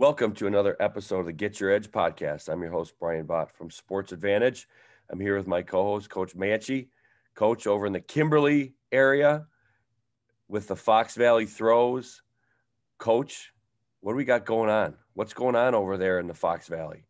[0.00, 2.48] Welcome to another episode of the Get Your Edge podcast.
[2.48, 4.68] I'm your host, Brian Bott from Sports Advantage.
[5.10, 6.90] I'm here with my co host, Coach Manchi,
[7.34, 9.44] coach over in the Kimberly area
[10.46, 12.22] with the Fox Valley Throws.
[12.98, 13.50] Coach,
[13.98, 14.94] what do we got going on?
[15.14, 17.04] What's going on over there in the Fox Valley?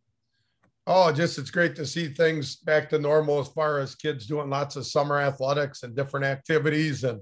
[0.86, 4.48] Oh, just it's great to see things back to normal as far as kids doing
[4.48, 7.20] lots of summer athletics and different activities and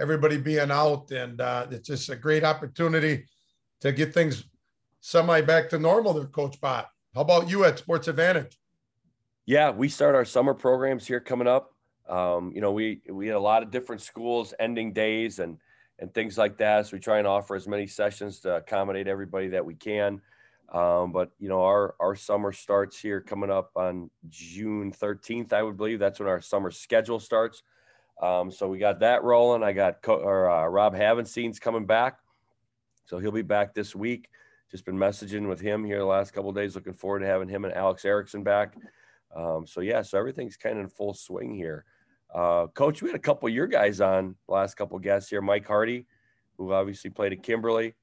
[0.00, 1.10] everybody being out.
[1.10, 3.24] And uh, it's just a great opportunity
[3.80, 4.44] to get things
[5.00, 6.90] semi back to normal there, Coach Bott.
[7.14, 8.58] How about you at Sports Advantage?
[9.46, 11.74] Yeah, we start our summer programs here coming up.
[12.08, 15.58] Um, you know, we we had a lot of different schools ending days and
[15.98, 16.86] and things like that.
[16.86, 20.20] So we try and offer as many sessions to accommodate everybody that we can.
[20.72, 25.62] Um, but you know, our our summer starts here coming up on June 13th, I
[25.62, 25.98] would believe.
[25.98, 27.62] That's when our summer schedule starts.
[28.22, 29.62] Um, so we got that rolling.
[29.62, 32.18] I got Co- or, uh, Rob Havenstein's coming back,
[33.06, 34.28] so he'll be back this week
[34.70, 36.74] just been messaging with him here the last couple days.
[36.74, 38.76] Looking forward to having him and Alex Erickson back.
[39.34, 41.84] Um, so yeah, so everything's kind of in full swing here.
[42.32, 45.40] Uh, Coach, we had a couple of your guys on last couple guests here.
[45.40, 46.06] Mike Hardy,
[46.56, 47.94] who obviously played at Kimberly,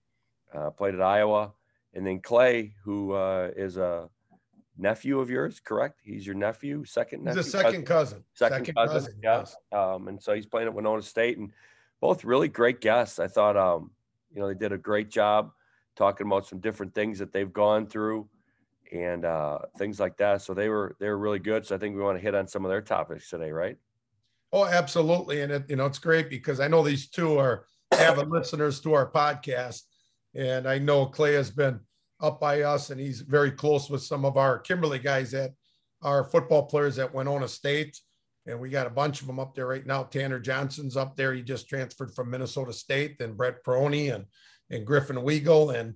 [0.53, 1.53] uh, played at Iowa,
[1.93, 4.09] and then Clay, who uh, is a
[4.77, 6.02] nephew of yours, correct?
[6.03, 7.41] He's your nephew, second nephew.
[7.41, 8.23] He's a second cousin.
[8.33, 9.55] Second, second cousin, cousin, yes.
[9.71, 11.52] Um, and so he's playing at Winona State, and
[12.02, 13.19] both really great guests.
[13.19, 13.91] I thought, um,
[14.33, 15.52] you know, they did a great job
[15.97, 18.29] talking about some different things that they've gone through
[18.91, 20.41] and uh, things like that.
[20.41, 21.65] So they were they were really good.
[21.65, 23.77] So I think we want to hit on some of their topics today, right?
[24.53, 25.41] Oh, absolutely.
[25.41, 28.93] And it, you know, it's great because I know these two are avid listeners to
[28.93, 29.81] our podcast,
[30.33, 31.81] and I know Clay has been
[32.21, 35.51] up by us, and he's very close with some of our Kimberly guys that
[36.01, 37.99] are football players at Winona State.
[38.45, 40.03] And we got a bunch of them up there right now.
[40.03, 41.33] Tanner Johnson's up there.
[41.33, 43.19] He just transferred from Minnesota State.
[43.19, 44.25] And Brett Peroni and
[44.69, 45.75] and Griffin Weagle.
[45.75, 45.95] And,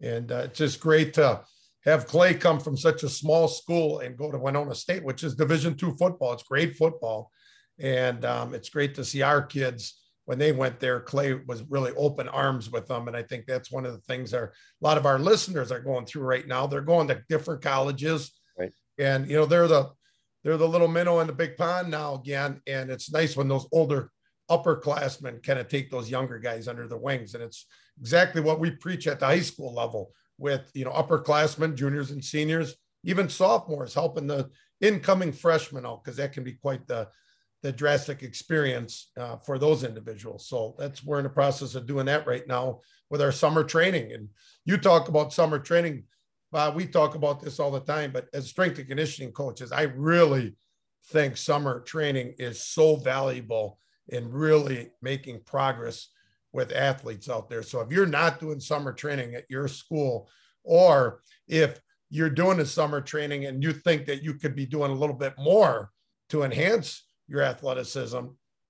[0.00, 1.42] and uh, it's just great to
[1.84, 5.34] have Clay come from such a small school and go to Winona State, which is
[5.34, 6.32] Division two football.
[6.32, 7.30] It's great football.
[7.78, 9.96] And um, it's great to see our kids
[10.30, 13.08] when they went there, Clay was really open arms with them.
[13.08, 15.80] And I think that's one of the things our, a lot of our listeners are
[15.80, 16.68] going through right now.
[16.68, 18.30] They're going to different colleges.
[18.56, 18.70] Right.
[18.96, 19.90] And, you know, they're the,
[20.44, 22.60] they're the little minnow in the big pond now again.
[22.68, 24.12] And it's nice when those older
[24.48, 27.34] upperclassmen kind of take those younger guys under the wings.
[27.34, 27.66] And it's
[28.00, 32.24] exactly what we preach at the high school level with, you know, upperclassmen, juniors and
[32.24, 32.74] seniors,
[33.04, 34.50] even sophomores helping the
[34.80, 37.06] incoming freshmen out because that can be quite the,
[37.62, 40.48] the drastic experience uh, for those individuals.
[40.48, 44.12] So that's we're in the process of doing that right now with our summer training.
[44.12, 44.28] And
[44.64, 46.04] you talk about summer training.
[46.52, 49.82] Uh, we talk about this all the time, but as strength and conditioning coaches, I
[49.82, 50.56] really
[51.08, 53.78] think summer training is so valuable
[54.08, 56.08] in really making progress
[56.52, 57.62] with athletes out there.
[57.62, 60.28] So if you're not doing summer training at your school,
[60.64, 61.80] or if
[62.10, 65.14] you're doing a summer training and you think that you could be doing a little
[65.14, 65.90] bit more
[66.30, 68.26] to enhance your athleticism,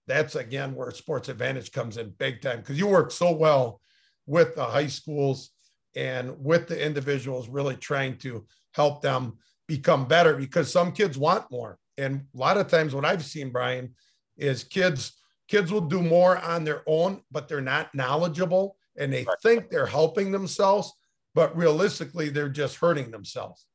[0.06, 3.80] that's again where Sports Advantage comes in big time because you work so well
[4.26, 5.50] with the high schools
[5.96, 11.50] and with the individuals, really trying to help them become better because some kids want
[11.50, 11.78] more.
[11.98, 13.94] And a lot of times, what I've seen, Brian,
[14.36, 15.19] is kids
[15.50, 19.86] kids will do more on their own, but they're not knowledgeable and they think they're
[19.86, 20.92] helping themselves,
[21.34, 23.66] but realistically, they're just hurting themselves.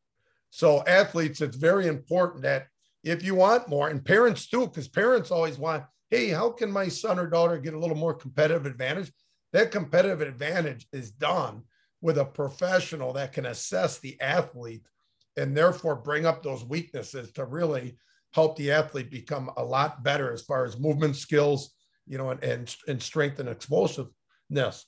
[0.52, 2.68] So, athletes, it's very important that
[3.03, 6.88] if you want more, and parents too, because parents always want, hey, how can my
[6.88, 9.12] son or daughter get a little more competitive advantage?
[9.52, 11.63] That competitive advantage is done
[12.02, 14.86] with a professional that can assess the athlete
[15.38, 17.97] and therefore bring up those weaknesses to really
[18.35, 21.73] help the athlete become a lot better as far as movement skills,
[22.06, 24.85] you know, and and, and strength and explosiveness.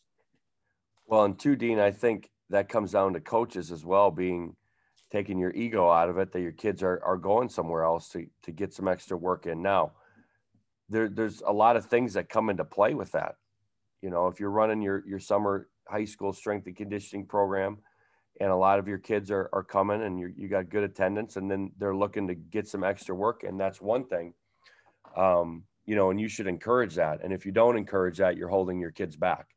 [1.08, 4.56] Well, and two, Dean, I think that comes down to coaches as well, being
[5.10, 8.28] taking your ego out of it, that your kids are are going somewhere else to
[8.44, 9.62] to get some extra work in.
[9.62, 9.94] Now,
[10.90, 13.36] there there's a lot of things that come into play with that.
[14.02, 17.78] You know, if you're running your your summer high school strength and conditioning program,
[18.40, 21.36] and a lot of your kids are, are coming and you you got good attendance
[21.36, 24.34] and then they're looking to get some extra work and that's one thing.
[25.16, 28.50] Um, you know and you should encourage that and if you don't encourage that you're
[28.50, 29.48] holding your kids back.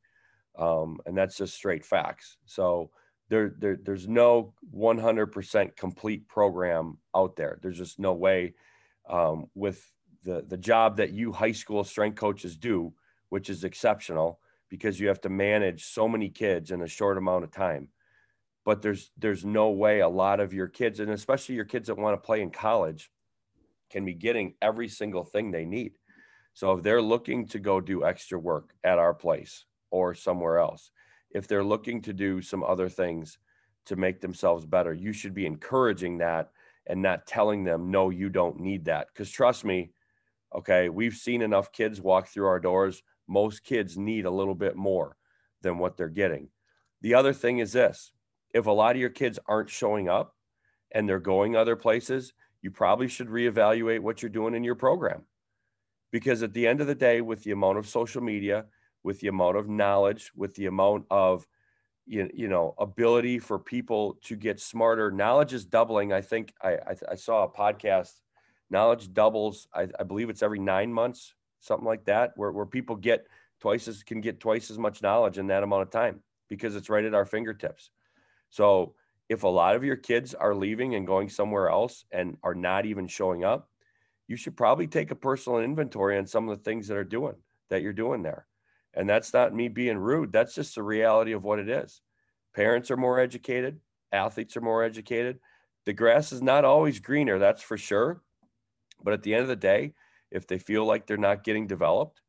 [0.58, 2.36] Um, and that's just straight facts.
[2.44, 2.90] So
[3.28, 7.58] there, there there's no 100% complete program out there.
[7.62, 8.54] There's just no way
[9.08, 9.90] um, with
[10.24, 12.92] the the job that you high school strength coaches do
[13.30, 14.38] which is exceptional
[14.68, 17.88] because you have to manage so many kids in a short amount of time
[18.64, 21.98] but there's there's no way a lot of your kids and especially your kids that
[21.98, 23.10] want to play in college
[23.90, 25.92] can be getting every single thing they need
[26.54, 30.90] so if they're looking to go do extra work at our place or somewhere else
[31.32, 33.38] if they're looking to do some other things
[33.86, 34.92] to make themselves better.
[34.92, 36.50] You should be encouraging that
[36.86, 39.08] and not telling them, no, you don't need that.
[39.12, 39.90] Because trust me,
[40.54, 43.02] okay, we've seen enough kids walk through our doors.
[43.28, 45.16] Most kids need a little bit more
[45.62, 46.48] than what they're getting.
[47.02, 48.12] The other thing is this
[48.52, 50.34] if a lot of your kids aren't showing up
[50.92, 52.32] and they're going other places,
[52.62, 55.22] you probably should reevaluate what you're doing in your program.
[56.10, 58.66] Because at the end of the day, with the amount of social media,
[59.02, 61.46] with the amount of knowledge, with the amount of
[62.06, 66.12] you, you know ability for people to get smarter, knowledge is doubling.
[66.12, 68.12] I think I I, I saw a podcast.
[68.70, 69.68] Knowledge doubles.
[69.74, 73.26] I, I believe it's every nine months, something like that, where where people get
[73.60, 76.90] twice as can get twice as much knowledge in that amount of time because it's
[76.90, 77.90] right at our fingertips.
[78.50, 78.94] So
[79.28, 82.84] if a lot of your kids are leaving and going somewhere else and are not
[82.84, 83.70] even showing up,
[84.26, 87.36] you should probably take a personal inventory on some of the things that are doing
[87.68, 88.46] that you're doing there.
[88.94, 90.32] And that's not me being rude.
[90.32, 92.00] That's just the reality of what it is.
[92.54, 93.78] Parents are more educated,
[94.12, 95.38] athletes are more educated.
[95.86, 98.22] The grass is not always greener, that's for sure.
[99.02, 99.94] But at the end of the day,
[100.30, 102.20] if they feel like they're not getting developed,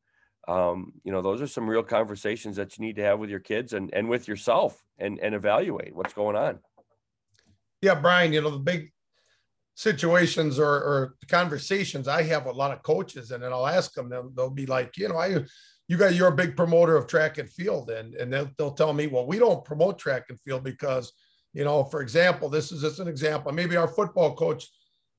[0.48, 3.40] um, you know, those are some real conversations that you need to have with your
[3.40, 6.58] kids and, and with yourself and, and evaluate what's going on.
[7.80, 8.92] Yeah, Brian, you know, the big
[9.74, 13.94] situations or, or conversations I have with a lot of coaches, and then I'll ask
[13.94, 15.44] them, they'll, they'll be like, you know, I,
[15.88, 17.90] you got, you're a big promoter of track and field.
[17.90, 21.12] And, and they'll, they'll tell me, well, we don't promote track and field because,
[21.52, 23.52] you know, for example, this is just an example.
[23.52, 24.64] Maybe our football coach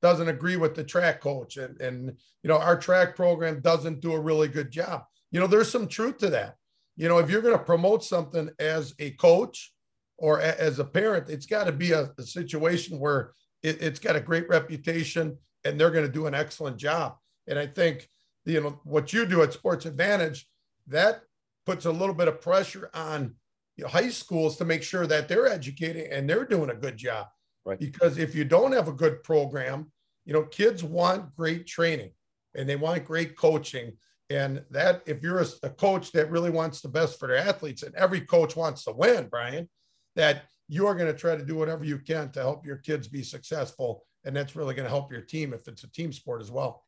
[0.02, 2.08] doesn't agree with the track coach and, and,
[2.44, 5.04] you know, our track program doesn't do a really good job
[5.34, 6.56] you know, there's some truth to that.
[6.96, 9.74] You know, if you're going to promote something as a coach
[10.20, 13.34] or a, as a parent, it's got to be a, a, situation where
[13.64, 15.36] it, it's got a great reputation
[15.66, 17.16] and they're going to do an excellent job.
[17.48, 18.08] And I think,
[18.46, 20.48] you know, what you do at Sports Advantage,
[20.88, 21.22] that
[21.66, 23.34] puts a little bit of pressure on
[23.76, 26.96] you know, high schools to make sure that they're educating and they're doing a good
[26.96, 27.26] job.
[27.66, 27.80] Right.
[27.80, 29.92] Because if you don't have a good program,
[30.26, 32.12] you know, kids want great training
[32.54, 33.94] and they want great coaching.
[34.34, 37.84] And that, if you're a, a, coach that really wants the best for their athletes,
[37.84, 39.70] and every coach wants to win, Brian,
[40.16, 43.08] that you are going to try to do whatever you can to help your kids
[43.08, 44.04] be successful.
[44.26, 46.84] And that's really going to help your team if it's a team sport as well.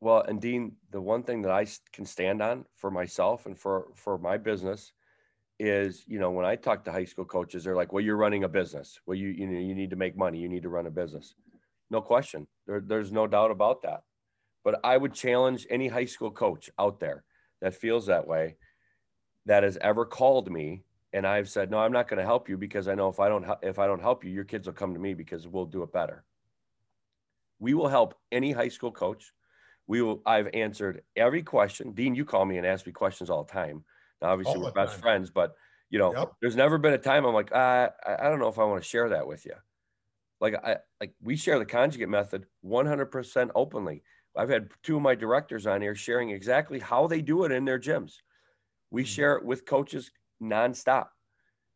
[0.00, 3.88] Well, and Dean, the one thing that I can stand on for myself and for
[3.94, 4.94] for my business
[5.58, 8.44] is, you know, when I talk to high school coaches, they're like, "Well, you're running
[8.44, 8.98] a business.
[9.04, 10.38] Well, you you know, you need to make money.
[10.38, 11.34] You need to run a business."
[11.90, 12.46] No question.
[12.66, 14.04] There, there's no doubt about that.
[14.64, 17.24] But I would challenge any high school coach out there
[17.60, 18.56] that feels that way
[19.46, 22.56] that has ever called me and I've said, "No, I'm not going to help you
[22.56, 24.94] because I know if I don't if I don't help you, your kids will come
[24.94, 26.24] to me because we'll do it better."
[27.58, 29.32] We will help any high school coach.
[29.86, 31.92] We will I've answered every question.
[31.92, 33.84] Dean, you call me and ask me questions all the time.
[34.22, 35.00] Now, obviously all we're best time.
[35.00, 35.54] friends, but
[35.90, 36.32] you know, yep.
[36.40, 38.88] there's never been a time I'm like, ah, I don't know if I want to
[38.88, 39.54] share that with you.
[40.40, 44.02] Like I like we share the conjugate method 100% openly.
[44.36, 47.64] I've had two of my directors on here sharing exactly how they do it in
[47.64, 48.14] their gyms.
[48.90, 49.08] We mm-hmm.
[49.08, 50.10] share it with coaches
[50.42, 51.08] nonstop.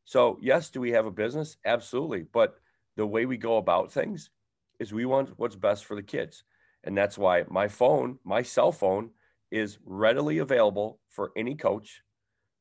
[0.05, 1.57] So, yes, do we have a business?
[1.65, 2.27] Absolutely.
[2.33, 2.57] But
[2.97, 4.31] the way we go about things
[4.79, 6.45] is we want what's best for the kids.
[6.85, 9.11] And that's why my phone, my cell phone,
[9.51, 12.03] is readily available for any coach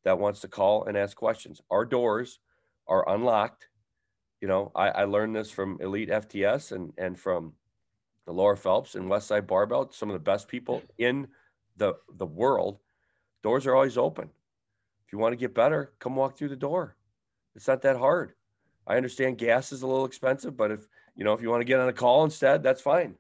[0.06, 1.62] that wants to call and ask questions.
[1.69, 2.39] Our doors
[2.88, 3.67] are unlocked.
[4.41, 7.53] You know, I, I learned this from Elite FTS and, and from
[8.25, 11.27] the Laura Phelps and Westside Barbell, some of the best people in
[11.77, 12.80] the the world.
[13.42, 14.30] Doors are always open.
[15.06, 16.96] If you want to get better, come walk through the door.
[17.56, 18.34] It's not that hard.
[18.88, 21.65] I understand gas is a little expensive, but if you know if you want to
[21.65, 23.15] get on a call instead, that's fine.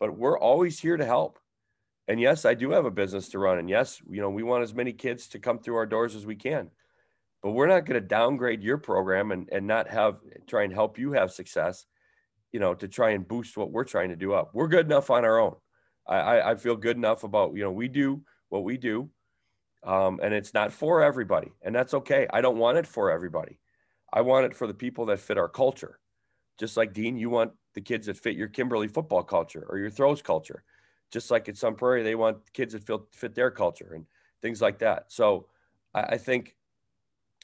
[0.00, 1.38] But we're always here to help.
[2.06, 3.58] And yes, I do have a business to run.
[3.58, 6.24] And yes, you know, we want as many kids to come through our doors as
[6.24, 6.70] we can.
[7.42, 10.98] But we're not going to downgrade your program and, and not have try and help
[10.98, 11.84] you have success
[12.52, 14.50] you know, to try and boost what we're trying to do up.
[14.54, 15.56] We're good enough on our own.
[16.06, 19.10] I, I feel good enough about, you know, we do what we do.
[19.84, 21.52] Um, and it's not for everybody.
[21.62, 22.26] And that's okay.
[22.32, 23.60] I don't want it for everybody.
[24.12, 25.98] I want it for the people that fit our culture.
[26.58, 29.90] Just like Dean, you want the kids that fit your Kimberly football culture or your
[29.90, 30.64] throws culture.
[31.12, 34.06] Just like at Sun Prairie, they want kids that fit, fit their culture and
[34.40, 35.12] things like that.
[35.12, 35.46] So
[35.94, 36.56] I, I think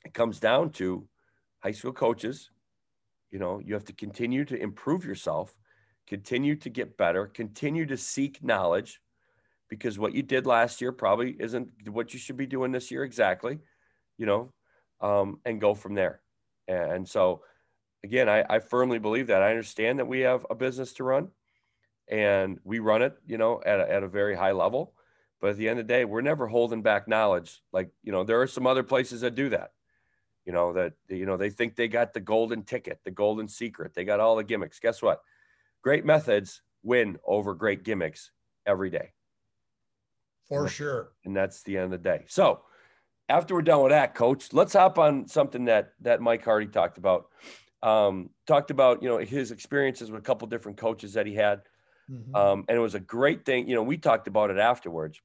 [0.05, 1.07] it comes down to
[1.61, 2.51] high school coaches
[3.35, 5.53] you know, you have to continue to improve yourself,
[6.07, 9.01] continue to get better, continue to seek knowledge
[9.69, 13.03] because what you did last year probably isn't what you should be doing this year
[13.03, 13.59] exactly,
[14.19, 14.53] you know,
[15.01, 16.21] um, and go from there.
[16.69, 17.43] And so,
[18.05, 19.43] again, I, I firmly believe that.
[19.43, 21.27] I understand that we have a business to run
[22.07, 24.95] and we run it, you know, at a, at a very high level.
[25.41, 27.61] But at the end of the day, we're never holding back knowledge.
[27.73, 29.73] Like, you know, there are some other places that do that
[30.45, 33.95] You know that you know they think they got the golden ticket, the golden secret.
[33.95, 34.79] They got all the gimmicks.
[34.79, 35.21] Guess what?
[35.83, 38.31] Great methods win over great gimmicks
[38.67, 39.13] every day.
[40.49, 41.13] For sure.
[41.25, 42.25] And that's the end of the day.
[42.29, 42.61] So
[43.29, 46.99] after we're done with that, coach, let's hop on something that that Mike Hardy talked
[46.99, 47.29] about.
[47.83, 51.63] Um, talked about you know his experiences with a couple different coaches that he had,
[52.11, 52.35] mm-hmm.
[52.35, 53.69] um, and it was a great thing.
[53.69, 55.21] You know, we talked about it afterwards.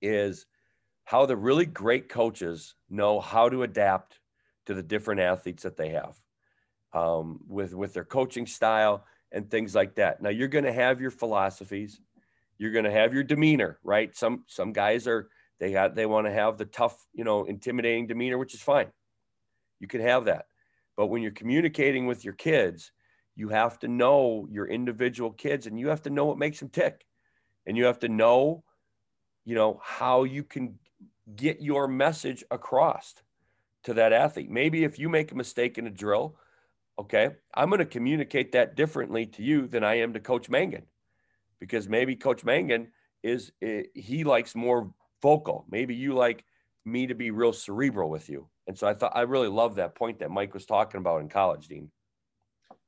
[0.00, 0.46] Is
[1.04, 4.20] how the really great coaches know how to adapt
[4.66, 6.20] to the different athletes that they have
[6.92, 10.22] um, with with their coaching style and things like that.
[10.22, 12.00] Now you're going to have your philosophies,
[12.58, 14.14] you're going to have your demeanor, right?
[14.16, 15.28] Some some guys are
[15.58, 18.88] they got they want to have the tough, you know, intimidating demeanor, which is fine.
[19.80, 20.46] You can have that.
[20.96, 22.92] But when you're communicating with your kids,
[23.34, 26.68] you have to know your individual kids and you have to know what makes them
[26.68, 27.06] tick.
[27.66, 28.64] And you have to know,
[29.44, 30.78] you know, how you can
[31.36, 33.14] get your message across
[33.84, 34.50] to that athlete.
[34.50, 36.36] Maybe if you make a mistake in a drill,
[36.98, 40.86] okay, I'm going to communicate that differently to you than I am to Coach Mangan
[41.58, 42.88] because maybe Coach Mangan
[43.22, 45.64] is, eh, he likes more vocal.
[45.70, 46.44] Maybe you like
[46.84, 48.48] me to be real cerebral with you.
[48.66, 51.28] And so I thought I really love that point that Mike was talking about in
[51.28, 51.90] college, Dean.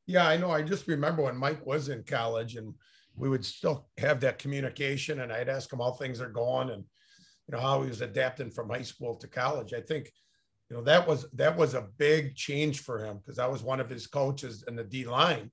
[0.06, 0.50] Yeah, I know.
[0.50, 2.74] I just remember when Mike was in college and
[3.16, 6.84] we would still have that communication and I'd ask him how things are going and
[7.48, 9.74] you know how he was adapting from high school to college.
[9.74, 10.10] I think
[10.70, 13.80] you know that was that was a big change for him because I was one
[13.80, 15.50] of his coaches in the D line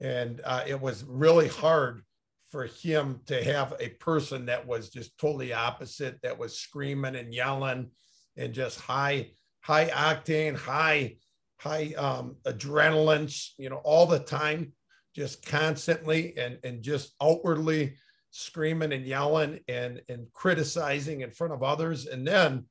[0.00, 2.02] and uh, it was really hard
[2.48, 7.32] for him to have a person that was just totally opposite, that was screaming and
[7.32, 7.90] yelling
[8.36, 11.16] and just high, high octane, high,
[11.58, 14.72] high um, adrenaline, you know, all the time,
[15.14, 17.94] just constantly and, and just outwardly
[18.30, 22.06] screaming and yelling and, and criticizing in front of others.
[22.06, 22.66] And then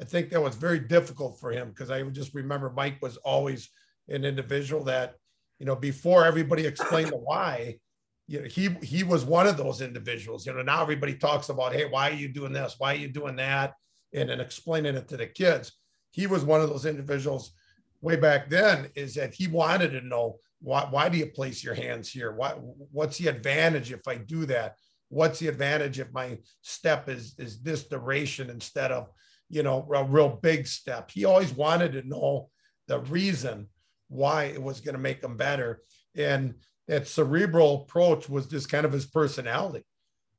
[0.00, 3.70] I think that was very difficult for him because I just remember Mike was always
[4.08, 5.14] an individual that,
[5.58, 7.78] you know, before everybody explained the why,
[8.26, 10.46] you know, he he was one of those individuals.
[10.46, 12.76] You know, now everybody talks about, hey, why are you doing this?
[12.78, 13.74] Why are you doing that?
[14.12, 15.72] And then explaining it to the kids.
[16.10, 17.52] He was one of those individuals
[18.00, 21.74] way back then, is that he wanted to know why why do you place your
[21.74, 22.32] hands here?
[22.32, 22.60] What
[22.92, 24.76] what's the advantage if I do that?
[25.08, 29.08] What's the advantage if my step is is this duration instead of
[29.48, 31.10] you know a real big step?
[31.10, 32.50] He always wanted to know
[32.86, 33.68] the reason
[34.08, 35.82] why it was going to make him better.
[36.16, 36.54] And
[36.88, 39.84] that cerebral approach was just kind of his personality.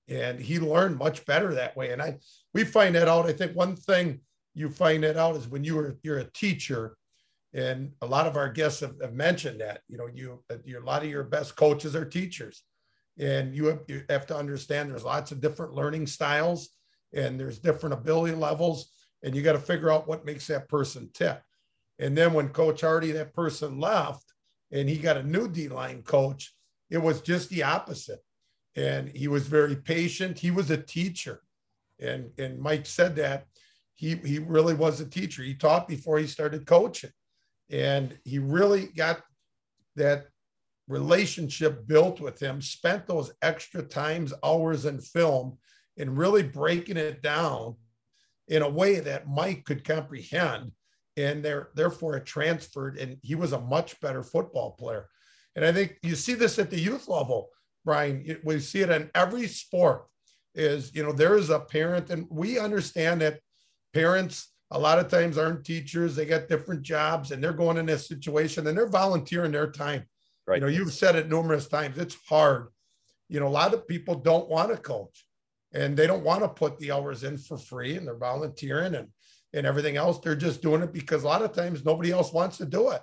[0.07, 1.91] And he learned much better that way.
[1.91, 2.17] And I
[2.53, 3.27] we find that out.
[3.27, 4.21] I think one thing
[4.55, 6.97] you find that out is when you were you're a teacher,
[7.53, 9.81] and a lot of our guests have, have mentioned that.
[9.88, 12.63] You know, you, you a lot of your best coaches are teachers.
[13.19, 16.69] And you have, you have to understand there's lots of different learning styles
[17.13, 18.91] and there's different ability levels.
[19.23, 21.41] And you got to figure out what makes that person tick.
[21.99, 24.23] And then when Coach Hardy, that person left,
[24.71, 26.53] and he got a new D line coach,
[26.89, 28.19] it was just the opposite.
[28.75, 30.39] And he was very patient.
[30.39, 31.41] He was a teacher.
[31.99, 33.47] And, and Mike said that
[33.95, 35.43] he, he really was a teacher.
[35.43, 37.11] He taught before he started coaching.
[37.69, 39.21] And he really got
[39.97, 40.27] that
[40.89, 45.58] relationship built with him, spent those extra times, hours in film,
[45.98, 47.75] and really breaking it down
[48.48, 50.72] in a way that Mike could comprehend.
[51.15, 55.08] And there therefore it transferred and he was a much better football player.
[55.55, 57.50] And i think you see this at the youth level
[57.84, 58.38] brian.
[58.43, 60.05] We see it in every sport
[60.55, 63.39] is you know there is a parent and we understand that
[63.93, 66.15] parents a lot of times aren't teachers.
[66.15, 70.05] They got different jobs and they're going in this situation and they're volunteering their time
[70.50, 72.68] right you know you've said it numerous times it's hard
[73.29, 75.25] you know a lot of people don't want to coach
[75.74, 79.08] and they don't want to put the hours in for free and they're volunteering and
[79.53, 80.20] and everything else.
[80.20, 83.01] They're just doing it because a lot of times nobody else wants to do it.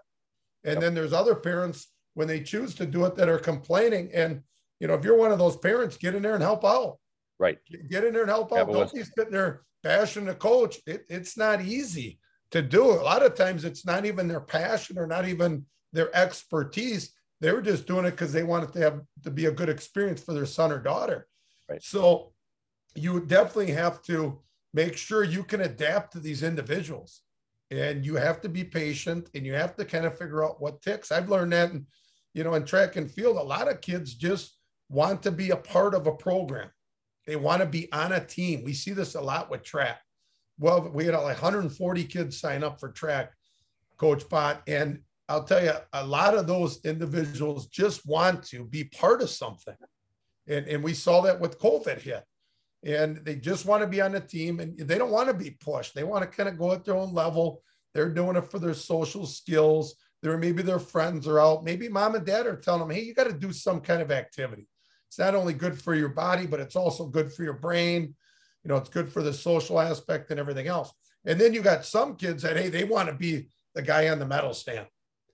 [0.65, 0.81] And yep.
[0.81, 4.11] then there's other parents when they choose to do it that are complaining.
[4.15, 4.43] And,
[4.81, 6.99] you know, if you're one of those parents, get in there and help out.
[7.39, 7.59] Right.
[7.91, 8.71] Get in there and help out.
[8.71, 10.79] Don't be sitting there bashing the coach.
[10.87, 12.19] It, it's not easy
[12.53, 12.85] to do.
[12.85, 17.13] A lot of times it's not even their passion or not even their expertise.
[17.41, 20.23] They were just doing it because they wanted to have to be a good experience
[20.23, 21.27] for their son or daughter.
[21.69, 21.83] Right.
[21.83, 22.33] So
[22.95, 24.41] you definitely have to
[24.73, 27.23] make sure you can adapt to these individuals.
[27.71, 30.83] And you have to be patient and you have to kind of figure out what
[30.83, 31.11] ticks.
[31.11, 31.87] I've learned that in,
[32.33, 35.57] you know in track and field a lot of kids just want to be a
[35.57, 36.71] part of a program.
[37.27, 38.63] They want to be on a team.
[38.63, 40.01] We see this a lot with track.
[40.59, 43.33] Well we had like 140 kids sign up for track
[43.97, 48.85] coach Bott and i'll tell you a lot of those individuals just want to be
[48.85, 49.77] part of something
[50.47, 52.25] and, and we saw that with covid hit
[52.87, 55.51] and they just want to be on the team and they don't want to be
[55.51, 55.95] pushed.
[55.95, 57.63] They want to kind of go at their own level
[57.95, 59.97] They're doing it for their social skills.
[60.23, 61.65] There maybe their friends are out.
[61.65, 64.13] Maybe mom and dad are telling them, hey, you got to do some kind of
[64.13, 64.69] activity.
[65.09, 68.15] It's not only good for your body, but it's also good for your brain.
[68.63, 70.93] You know, it's good for the social aspect and everything else.
[71.25, 74.19] And then you got some kids that hey, they want to be the guy on
[74.19, 74.87] the medal stand.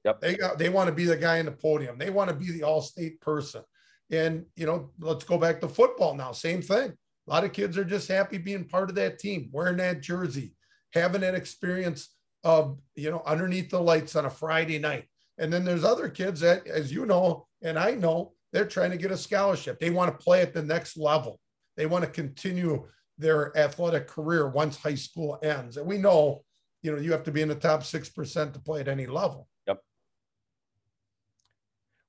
[0.05, 0.21] Yep.
[0.21, 1.99] They got they want to be the guy in the podium.
[1.99, 3.63] They want to be the all-state person.
[4.11, 6.33] And you know, let's go back to football now.
[6.33, 6.93] Same thing.
[7.29, 10.55] A lot of kids are just happy being part of that team, wearing that jersey,
[10.93, 12.09] having that experience
[12.45, 15.05] of you know underneath the lights on a Friday night.
[15.39, 18.99] And then there's other kids that, as you know, and I know, they're trying to
[18.99, 19.81] get a scholarship.
[19.81, 21.41] They want to play at the next level.
[21.77, 22.87] They want to continue
[23.19, 25.77] their athletic career once high school ends.
[25.79, 26.45] And we know,
[26.83, 29.07] you know, you have to be in the top six percent to play at any
[29.07, 29.49] level.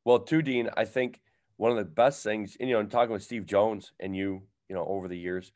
[0.06, 1.22] Well, too, Dean, I think
[1.58, 4.44] one of the best things, and you know, in talking with Steve Jones and you,
[4.68, 5.52] you know, over the years,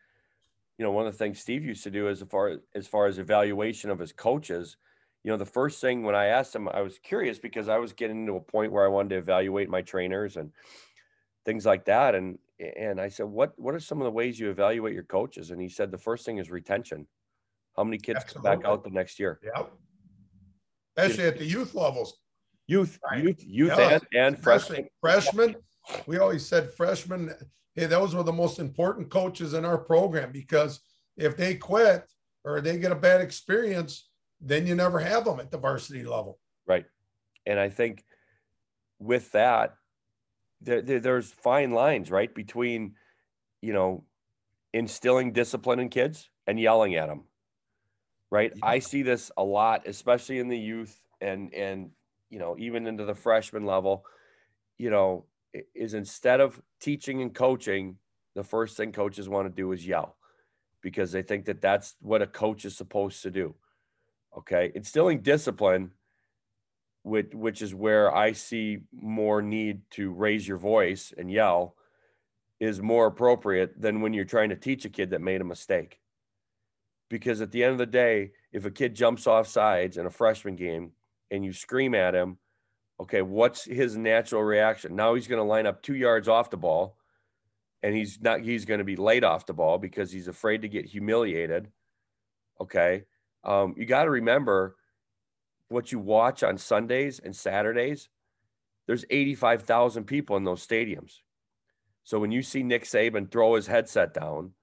[0.78, 3.18] you know, one of the things Steve used to do as far as far as
[3.18, 4.78] evaluation of his coaches,
[5.24, 7.94] you know, the first thing when I asked him, I was curious because I was
[7.94, 10.52] getting to a point where I wanted to evaluate my trainers and
[11.46, 12.16] things like that.
[12.16, 15.52] And and I said, what what are some of the ways you evaluate your coaches?
[15.52, 17.08] And he said the first thing is retention.
[17.76, 18.52] How many kids Absolutely.
[18.52, 19.40] come back out the next year?
[19.44, 19.64] Yeah.
[20.96, 22.20] Especially at the youth levels.
[22.68, 23.24] Youth, right.
[23.24, 23.94] youth, youth, yeah.
[23.94, 24.88] and, and freshmen.
[25.02, 25.56] Freshmen.
[26.06, 27.34] We always said freshmen
[27.78, 30.82] hey, those were the most important coaches in our program because
[31.16, 32.04] if they quit
[32.44, 34.10] or they get a bad experience,
[34.42, 36.40] then you never have them at the varsity level.
[36.66, 36.86] Right.
[37.46, 38.04] And I think
[39.00, 39.76] with that,
[40.60, 42.96] there, there, there's fine lines, right, between,
[43.62, 44.04] you know,
[44.74, 47.26] instilling discipline in kids and yelling at them.
[48.32, 48.54] Right.
[48.56, 48.66] Yeah.
[48.66, 51.92] I see this a lot, especially in the youth and, and,
[52.30, 54.06] you know, even into the freshman level,
[54.78, 55.26] you know,
[55.74, 57.98] is instead of teaching and coaching,
[58.36, 60.18] the first thing coaches want to do is yell
[60.82, 63.56] because they think that that's what a coach is supposed to do.
[64.38, 64.72] Okay.
[64.76, 65.92] Instilling discipline,
[67.02, 71.76] which, which is where I see more need to raise your voice and yell,
[72.60, 76.00] is more appropriate than when you're trying to teach a kid that made a mistake.
[77.10, 80.12] Because at the end of the day, if a kid jumps off sides in a
[80.12, 80.92] freshman game
[81.32, 82.38] and you scream at him
[83.00, 84.96] okay, what's his natural reaction?
[84.96, 86.98] Now he's going to line up two yards off the ball
[87.84, 90.68] and he's not, he's going to be late off the ball because he's afraid to
[90.68, 91.72] get humiliated.
[92.60, 93.04] Okay.
[93.44, 94.76] Um, you got to remember
[95.70, 98.10] what you watch on Sundays and Saturdays.
[98.88, 101.18] There's 85,000 people in those stadiums.
[102.04, 104.54] So when you see Nick Saban throw his headset down,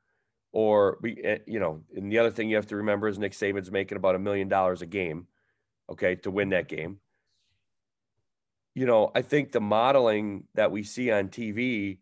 [0.50, 3.70] or eh, you know, and the other thing you have to remember is Nick Saban's
[3.70, 5.26] making about a million dollars a game,
[5.90, 6.76] okay, to win that mm-hmm.
[6.76, 7.00] game
[8.74, 11.98] you know, I think the modeling that we see on TV,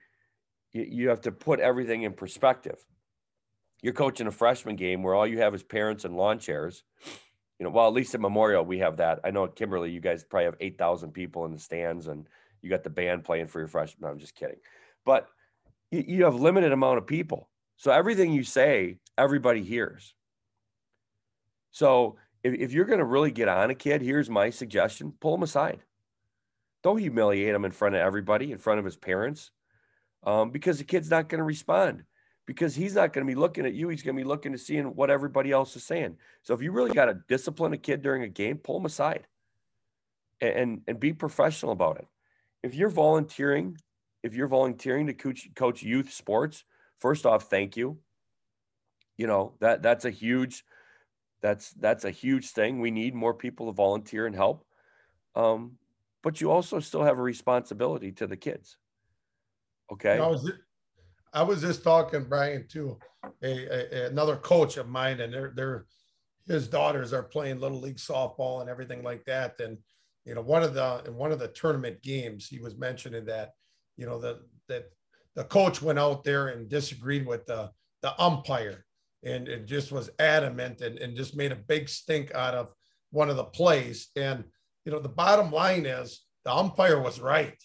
[0.72, 2.78] you, you have to put everything in perspective.
[3.82, 6.82] You're coaching a freshman game where all you have is parents and lawn chairs.
[7.58, 9.20] You know, well, at least at Memorial, we have that.
[9.22, 12.26] I know at Kimberly, you guys probably have 8,000 people in the stands and
[12.62, 14.06] you got the band playing for your freshman.
[14.06, 14.58] No, I'm just kidding.
[15.04, 15.28] But
[15.90, 17.50] you, you have limited amount of people.
[17.76, 20.14] So everything you say, everybody hears.
[21.72, 25.32] So if, if you're going to really get on a kid, here's my suggestion pull
[25.32, 25.80] them aside
[26.82, 29.50] don't humiliate him in front of everybody, in front of his parents,
[30.24, 32.04] um, because the kid's not going to respond.
[32.44, 33.88] Because he's not going to be looking at you.
[33.88, 36.16] He's going to be looking to seeing what everybody else is saying.
[36.42, 39.28] So if you really got to discipline a kid during a game, pull him aside,
[40.40, 42.06] and, and and be professional about it.
[42.64, 43.78] If you're volunteering,
[44.24, 46.64] if you're volunteering to coach coach youth sports,
[46.98, 47.98] first off, thank you.
[49.16, 50.64] You know that that's a huge,
[51.42, 52.80] that's that's a huge thing.
[52.80, 54.64] We need more people to volunteer and help.
[55.34, 55.78] Um,
[56.22, 58.76] but you also still have a responsibility to the kids.
[59.92, 60.18] Okay.
[60.18, 60.50] I was,
[61.34, 62.98] I was just talking, Brian, to
[63.42, 65.86] a, a, another coach of mine, and they're, they're,
[66.46, 69.60] his daughters are playing little league softball and everything like that.
[69.60, 69.78] And,
[70.24, 73.54] you know, one of the, in one of the tournament games, he was mentioning that,
[73.96, 74.84] you know, that, that
[75.34, 77.70] the coach went out there and disagreed with the,
[78.02, 78.84] the umpire
[79.24, 82.72] and it just was adamant and, and just made a big stink out of
[83.10, 84.08] one of the plays.
[84.16, 84.44] And,
[84.84, 87.56] you know, the bottom line is the umpire was right.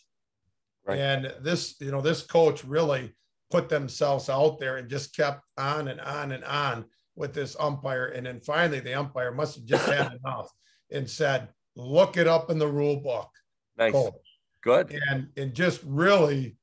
[0.85, 0.99] right.
[0.99, 3.15] And this, you know, this coach really
[3.49, 8.07] put themselves out there and just kept on and on and on with this umpire.
[8.07, 10.51] And then finally, the umpire must have just had enough
[10.91, 13.29] and said, look it up in the rule book.
[13.77, 13.93] Nice.
[13.93, 14.13] Coach.
[14.61, 14.99] Good.
[15.09, 16.57] And, and just really,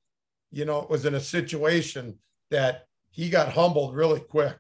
[0.53, 2.19] you know, it was in a situation
[2.51, 4.57] that he got humbled really quick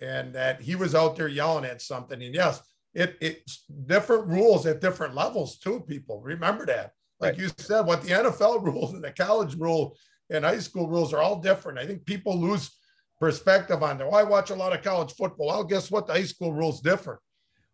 [0.00, 2.22] and that he was out there yelling at something.
[2.22, 2.60] And yes,
[2.94, 5.80] it it's different rules at different levels too.
[5.80, 6.92] People remember that.
[7.20, 7.40] Like right.
[7.40, 9.96] you said, what the NFL rules and the college rule
[10.30, 11.78] and high school rules are all different.
[11.78, 12.70] I think people lose
[13.18, 14.06] perspective on that.
[14.10, 15.48] Well, I watch a lot of college football.
[15.48, 16.06] Well, guess what?
[16.06, 17.20] The high school rules different.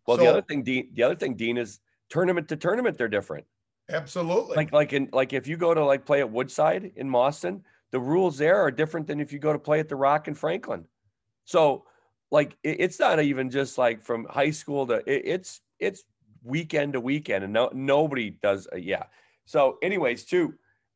[0.07, 3.09] Well, so, the other thing, Dean, the other thing, Dean, is tournament to tournament, they're
[3.09, 3.45] different.
[3.91, 4.57] Absolutely.
[4.57, 7.63] Like, like in like if you go to like play at Woodside in Mauston,
[7.93, 10.35] the rules there are different than if you go to play at the Rock in
[10.35, 10.85] Franklin.
[11.45, 11.85] So,
[12.31, 16.05] like, it, it's not even just like from high school to it, it's it's
[16.43, 18.69] weekend to weekend, and no nobody does.
[18.73, 19.05] Uh, yeah.
[19.45, 20.55] So, anyways, too,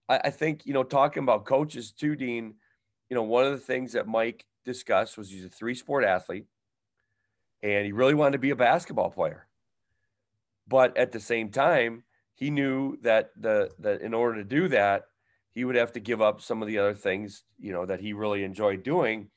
[0.09, 2.55] I, I think you know talking about coaches too, Dean.
[3.09, 6.47] You know, one of the things that Mike discussed was he's a three sport athlete
[7.63, 9.47] and he really wanted to be a basketball player.
[10.67, 15.05] But at the same time, he knew that the that in order to do that,
[15.51, 18.13] he would have to give up some of the other things, you know, that he
[18.13, 19.31] really enjoyed doing.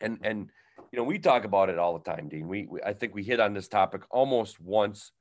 [0.00, 0.50] And and
[0.92, 2.48] you know, we talk about it all the time, Dean.
[2.48, 5.12] We, we I think we hit on this topic almost once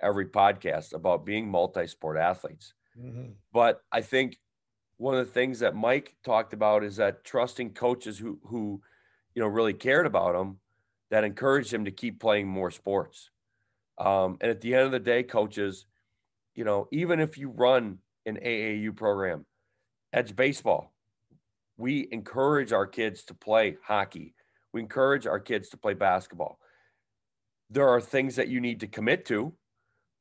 [0.00, 2.74] every podcast about being multi-sport athletes.
[2.98, 3.32] Mm-hmm.
[3.52, 4.38] But I think
[4.98, 8.82] one of the things that Mike talked about is that trusting coaches who who
[9.34, 10.58] you know really cared about him
[11.10, 13.30] that encouraged him to keep playing more sports.
[13.98, 15.86] Um, and at the end of the day, coaches,
[16.54, 19.46] you know, even if you run an AAU program,
[20.12, 20.92] that's baseball.
[21.76, 24.34] We encourage our kids to play hockey.
[24.74, 26.58] We encourage our kids to play basketball.
[27.70, 29.54] There are things that you need to commit to.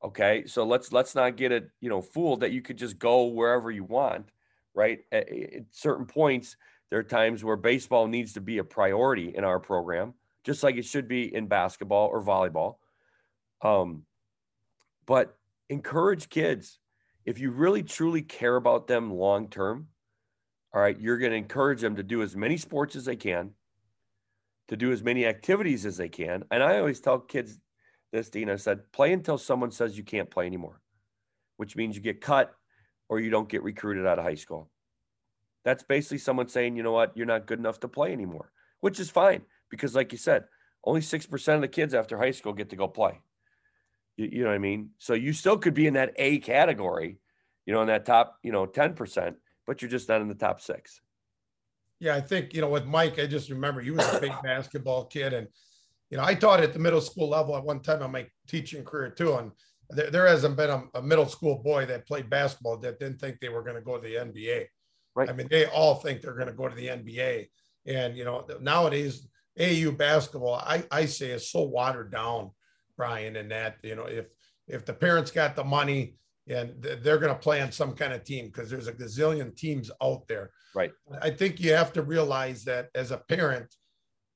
[0.03, 3.25] Okay, so let's let's not get it, you know, fooled that you could just go
[3.25, 4.29] wherever you want,
[4.73, 4.99] right?
[5.11, 6.55] At, at certain points,
[6.89, 10.13] there are times where baseball needs to be a priority in our program
[10.43, 12.75] just like it should be in basketball or volleyball.
[13.61, 14.03] Um,
[15.05, 15.37] but
[15.69, 16.79] encourage kids
[17.25, 19.87] if you really truly care about them long term.
[20.73, 23.51] All right, you're going to encourage them to do as many sports as they can,
[24.73, 26.43] to do as many activities as they can.
[26.49, 27.59] And I always tell kids
[28.11, 28.49] this, Dean.
[28.49, 30.81] I said, play until someone says you can't play anymore,
[31.57, 32.51] which means you get cut
[33.07, 34.71] or you don't get recruited out of high school.
[35.63, 38.99] That's basically someone saying, you know what, you're not good enough to play anymore, which
[38.99, 40.45] is fine because, like you said,
[40.83, 43.21] only 6% of the kids after high school get to go play.
[44.17, 44.89] You, you know what I mean?
[44.97, 47.19] So you still could be in that A category,
[47.67, 49.35] you know, in that top, you know, 10%,
[49.67, 50.99] but you're just not in the top six.
[52.03, 55.05] Yeah, I think, you know, with Mike, I just remember he was a big basketball
[55.05, 55.31] kid.
[55.31, 55.47] And,
[56.09, 58.83] you know, I taught at the middle school level at one time in my teaching
[58.83, 59.35] career too.
[59.35, 59.51] And
[59.89, 63.39] there, there hasn't been a, a, middle school boy that played basketball that didn't think
[63.39, 64.65] they were going to go to the NBA.
[65.15, 65.29] Right.
[65.29, 67.47] I mean, they all think they're going to go to the NBA.
[67.85, 69.25] And, you know, nowadays
[69.57, 72.51] AAU basketball, I, I say is so watered down,
[72.97, 74.25] Brian, and that, you know, if
[74.67, 76.15] if the parents got the money
[76.47, 79.89] and they're going to play on some kind of team because there's a gazillion teams
[80.01, 80.51] out there.
[80.75, 80.91] Right.
[81.21, 83.73] I think you have to realize that as a parent,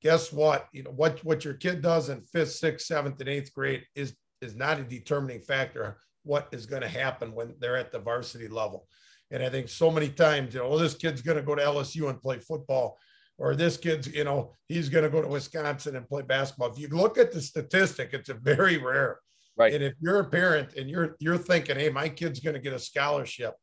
[0.02, 0.68] guess what?
[0.72, 4.16] You know, what what your kid does in fifth, sixth, seventh, and eighth grade is
[4.42, 8.48] is not a determining factor what is going to happen when they're at the varsity
[8.48, 8.88] level.
[9.32, 11.62] And I think so many times, you know, well, this kid's going to go to
[11.62, 12.98] LSU and play football
[13.38, 16.72] or this kid's, you know, he's going to go to Wisconsin and play basketball.
[16.72, 19.20] If you look at the statistic, it's a very rare.
[19.58, 19.74] Right.
[19.74, 22.74] And if you're a parent and you're you're thinking, hey, my kid's going to get
[22.74, 23.56] a scholarship,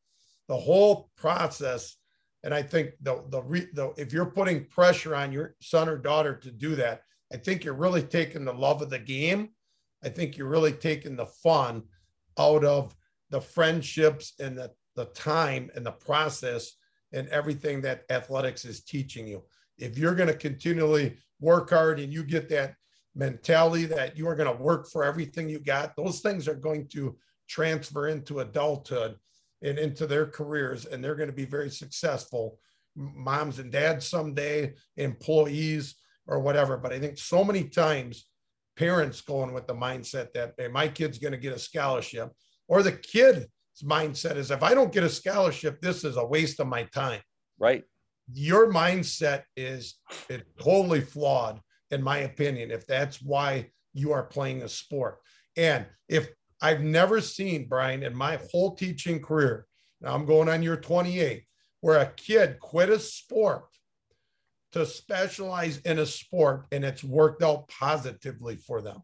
[0.49, 1.97] the whole process,
[2.43, 5.97] and I think the the, re, the if you're putting pressure on your son or
[5.97, 7.03] daughter to do that,
[7.33, 9.51] I think you're really taking the love of the game.
[10.03, 11.85] I think you're really taking the fun
[12.39, 12.95] out of
[13.31, 16.73] the friendships and the, the time and the process
[17.13, 19.43] and everything that athletics is teaching you
[19.79, 22.75] if you're going to continually work hard and you get that
[23.15, 26.89] mentality that you are going to work for everything you got, those things are going
[26.89, 27.17] to
[27.49, 29.17] transfer into adulthood
[29.63, 32.59] and into their careers, and they're going to be very successful
[32.97, 35.97] moms and dads someday, employees
[36.27, 36.77] or whatever.
[36.77, 38.29] But I think so many times
[38.77, 42.31] parents going with the mindset that hey, my kid's going to get a scholarship,
[42.69, 43.47] or the kid's
[43.83, 47.21] mindset is if I don't get a scholarship, this is a waste of my time.
[47.59, 47.85] Right
[48.33, 49.97] your mindset is
[50.59, 51.61] totally flawed,
[51.95, 55.19] in my opinion, if that's why you are playing a sport.
[55.57, 56.29] And if
[56.61, 59.67] I've never seen, Brian, in my whole teaching career,
[60.01, 61.45] now I'm going on year 28,
[61.81, 63.65] where a kid quit a sport
[64.73, 69.03] to specialize in a sport and it's worked out positively for them.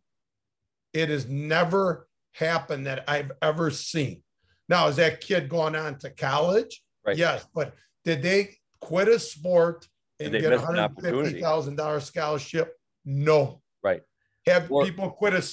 [0.92, 4.22] It has never happened that I've ever seen.
[4.68, 6.83] Now, is that kid going on to college?
[7.07, 7.16] Right.
[7.16, 7.74] Yes, but
[8.05, 9.87] did they quit a sport
[10.18, 12.74] and get a hundred fifty thousand dollar scholarship?
[13.04, 13.62] No.
[13.82, 14.02] Right.
[14.46, 15.44] Have or, people quit a,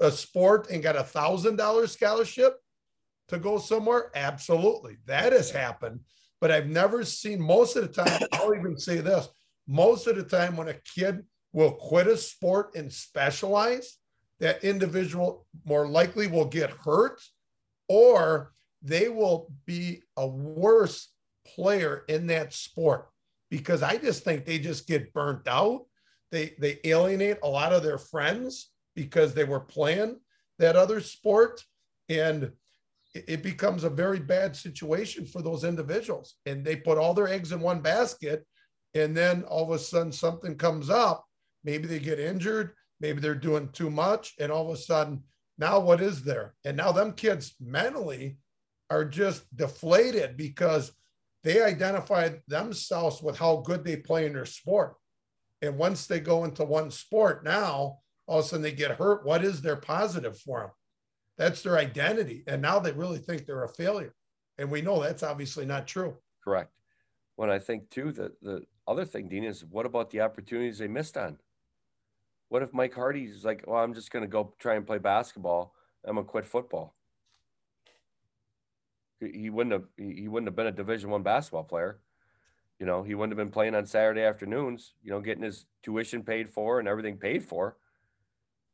[0.00, 2.54] a sport and got a thousand dollar scholarship
[3.28, 4.10] to go somewhere?
[4.14, 6.00] Absolutely, that has happened.
[6.40, 8.20] But I've never seen most of the time.
[8.32, 9.28] I'll even say this:
[9.66, 13.98] most of the time, when a kid will quit a sport and specialize,
[14.40, 17.20] that individual more likely will get hurt,
[17.88, 21.08] or they will be a worse
[21.46, 23.08] player in that sport
[23.50, 25.82] because I just think they just get burnt out.
[26.32, 30.18] They they alienate a lot of their friends because they were playing
[30.58, 31.62] that other sport.
[32.08, 32.52] And
[33.14, 36.36] it becomes a very bad situation for those individuals.
[36.46, 38.46] And they put all their eggs in one basket.
[38.94, 41.24] And then all of a sudden something comes up.
[41.64, 42.72] Maybe they get injured.
[43.00, 44.34] Maybe they're doing too much.
[44.40, 45.24] And all of a sudden,
[45.58, 46.54] now what is there?
[46.64, 48.38] And now them kids mentally
[48.90, 50.92] are just deflated because
[51.44, 54.94] they identify themselves with how good they play in their sport.
[55.62, 59.24] And once they go into one sport now, all of a sudden they get hurt.
[59.24, 60.70] What is their positive for them?
[61.38, 62.42] That's their identity.
[62.46, 64.14] And now they really think they're a failure.
[64.58, 66.16] And we know that's obviously not true.
[66.44, 66.70] Correct.
[67.36, 70.88] When I think too that the other thing, Dean, is what about the opportunities they
[70.88, 71.38] missed on?
[72.48, 75.74] What if Mike Hardy's like, well, I'm just going to go try and play basketball.
[76.04, 76.94] I'm going to quit football.
[79.20, 79.84] He wouldn't have.
[79.96, 82.00] He wouldn't have been a Division One basketball player.
[82.82, 84.94] You know, he wouldn't have been playing on Saturday afternoons.
[85.04, 87.76] You know, getting his tuition paid for and everything paid for.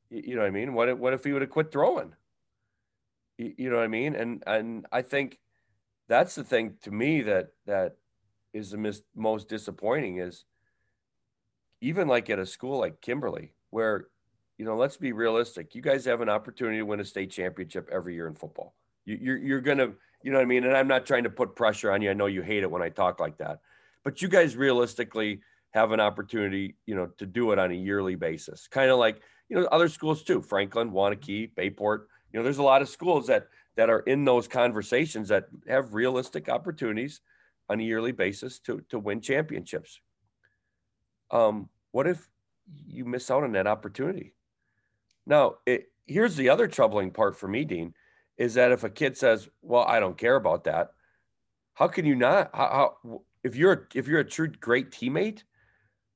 [0.09, 0.73] You know what I mean?
[0.73, 2.15] What if, what if he would have quit throwing?
[3.37, 4.15] You know what I mean?
[4.15, 5.39] And and I think
[6.09, 7.97] that's the thing to me that that
[8.55, 10.47] is the mis- most disappointing is
[11.83, 14.07] even like at a school like Kimberly, where
[14.57, 15.75] you know, let's be realistic.
[15.75, 18.75] You guys have an opportunity to win a state championship every year in football.
[19.05, 19.93] You, you're you're gonna,
[20.23, 20.65] you know what I mean?
[20.65, 22.09] And I'm not trying to put pressure on you.
[22.09, 23.61] I know you hate it when I talk like that,
[24.05, 28.15] but you guys realistically have an opportunity, you know, to do it on a yearly
[28.15, 28.69] basis.
[28.69, 32.59] Kind of like you know other schools too, Franklin, Waunakee, Bay Port you know, there's
[32.59, 37.21] a lot of schools that that are in those conversations that have realistic opportunities
[37.69, 40.01] on a yearly basis to to win championships.
[41.31, 42.29] Um, what if
[42.87, 44.35] you miss out on that opportunity?
[45.27, 47.95] Now, it, here's the other troubling part for me, Dean,
[48.37, 50.93] is that if a kid says, "Well, I don't care about that,"
[51.75, 52.51] how can you not?
[52.53, 55.43] How, how if you're if you're a true great teammate,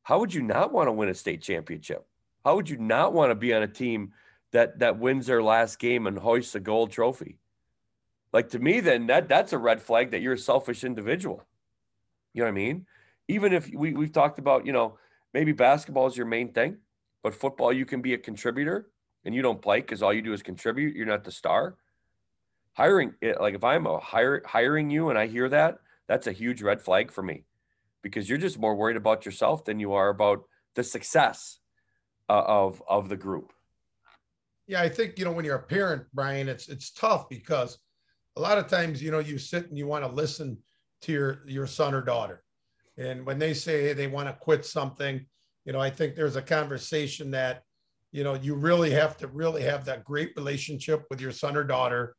[0.03, 2.07] how would you not want to win a state championship?
[2.45, 4.13] How would you not want to be on a team
[4.53, 7.39] that that wins their last game and hoists a gold trophy.
[8.33, 11.43] Like to me, then that that's a red flag that you're a selfish individual.
[12.33, 12.87] You know what I mean?
[13.29, 14.99] Even if we we've talked about, you know,
[15.35, 16.77] maybe basketball is your main thing,
[17.23, 18.91] but football you can be a contributor
[19.25, 20.95] and you don't play because all you do is contribute.
[20.95, 21.77] You're not the star.
[22.75, 25.79] Hiring, eh, like if I'm a hire, hiring you and I hear that,
[26.13, 27.45] that's a huge red flag for me
[28.03, 30.43] because you're just more worried about yourself than you are about
[30.75, 31.59] the success
[32.29, 33.53] uh, of of the group
[34.67, 37.79] yeah, I think you know when you're a parent, Brian, it's it's tough because
[38.37, 40.57] a lot of times you know you sit and you want to listen
[41.03, 42.43] to your your son or daughter,
[42.97, 45.27] and when they say they want to quit something,
[45.65, 47.65] you know, I think there's a conversation that
[48.13, 51.65] you know you really have to really have that great relationship with your son or
[51.65, 52.15] daughter.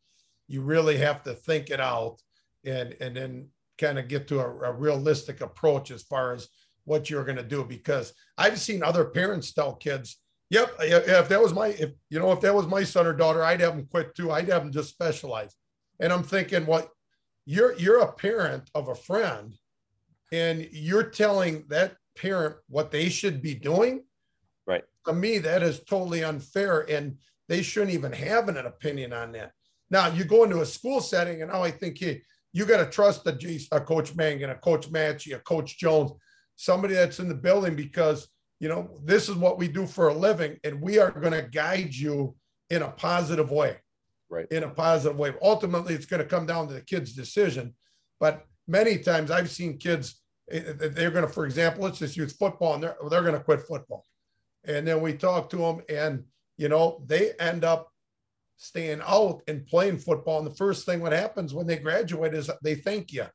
[0.47, 2.21] You really have to think it out
[2.65, 3.47] and and then
[3.77, 6.47] kind of get to a, a realistic approach as far as
[6.85, 10.17] what you're going to do because I've seen other parents tell kids
[10.53, 10.75] Yep.
[10.81, 13.61] If that was my, if you know, if that was my son or daughter, I'd
[13.61, 14.31] have them quit too.
[14.31, 15.55] I'd have them just specialize.
[15.99, 16.89] And I'm thinking, what
[17.47, 19.57] you're you're a parent of a friend,
[20.31, 24.03] and you're telling that parent what they should be doing.
[24.67, 24.83] Right.
[25.07, 27.17] To me, that is totally unfair, and
[27.49, 29.53] they shouldn't even have an opinion on that.
[29.89, 32.21] Now you go into a school setting, and now I think, hey,
[32.53, 36.11] you got to trust a, a coach Mangan, a coach Matchy, a coach Jones,
[36.55, 38.27] somebody that's in the building because
[38.63, 41.41] you know, this is what we do for a living, and we are going to
[41.41, 42.33] guide you
[42.69, 43.75] in a positive way.
[44.29, 44.47] Right.
[44.51, 45.33] In a positive way.
[45.41, 47.75] Ultimately, it's going to come down to the kid's decision.
[48.21, 52.15] But many times I've seen kids, eh, eh, they're going to, for example, let's just
[52.15, 54.05] use football, and they're, they're going to quit football.
[54.63, 56.23] And then we talk to them, and,
[56.55, 57.91] you know, they end up
[58.63, 60.39] staying out and playing football.
[60.39, 63.25] And the first thing what happens when they graduate is they thank you.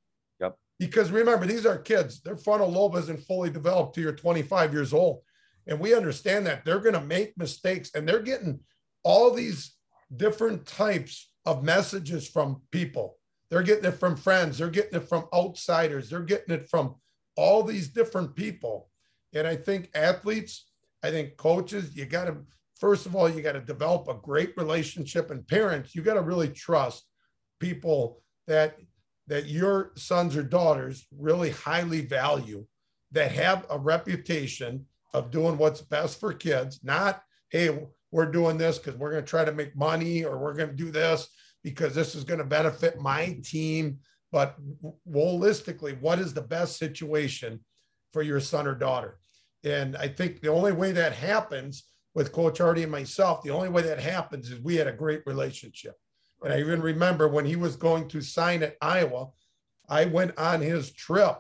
[0.41, 0.57] Yep.
[0.79, 2.23] Because remember, these are kids.
[2.23, 5.21] Their frontal lobe isn't fully developed till you're 25 years old.
[5.67, 8.61] And we understand that they're going to make mistakes and they're getting
[9.05, 9.75] all these
[10.17, 13.19] different types of messages from people.
[13.51, 16.97] They're getting it from friends, they're getting it from outsiders, they're getting it from
[17.37, 18.89] all these different people.
[19.35, 20.67] And I think athletes,
[21.03, 22.37] I think coaches, you got to,
[22.79, 26.23] first of all, you got to develop a great relationship, and parents, you got to
[26.23, 27.05] really trust
[27.61, 28.79] people that
[29.27, 32.65] that your sons or daughters really highly value
[33.13, 37.79] that have a reputation of doing what's best for kids, not, hey,
[38.11, 40.75] we're doing this because we're going to try to make money or we're going to
[40.75, 41.29] do this
[41.63, 43.99] because this is going to benefit my team.
[44.33, 44.57] But
[45.11, 47.61] holistically, what is the best situation
[48.13, 49.19] for your son or daughter?
[49.65, 51.85] And I think the only way that happens
[52.19, 55.23] with Coach Hardy and myself, the only way that happens is we had a great
[55.25, 55.95] relationship.
[56.43, 59.29] And I even remember when he was going to sign at Iowa,
[59.89, 61.39] I went on his trip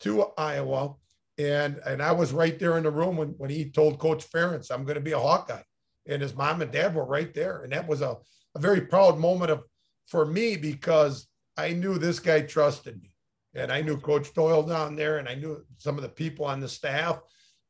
[0.00, 0.94] to Iowa
[1.38, 4.70] and and I was right there in the room when, when he told Coach Ferentz,
[4.70, 5.62] I'm going to be a Hawkeye.
[6.06, 7.62] and his mom and dad were right there.
[7.64, 8.16] And that was a,
[8.54, 9.64] a very proud moment of
[10.06, 13.10] for me because I knew this guy trusted me.
[13.54, 16.60] And I knew Coach Doyle down there, and I knew some of the people on
[16.60, 17.20] the staff.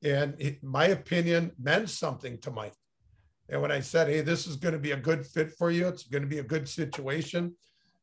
[0.03, 2.75] And it, my opinion meant something to Mike.
[3.49, 5.87] And when I said, hey, this is going to be a good fit for you,
[5.89, 7.55] it's going to be a good situation.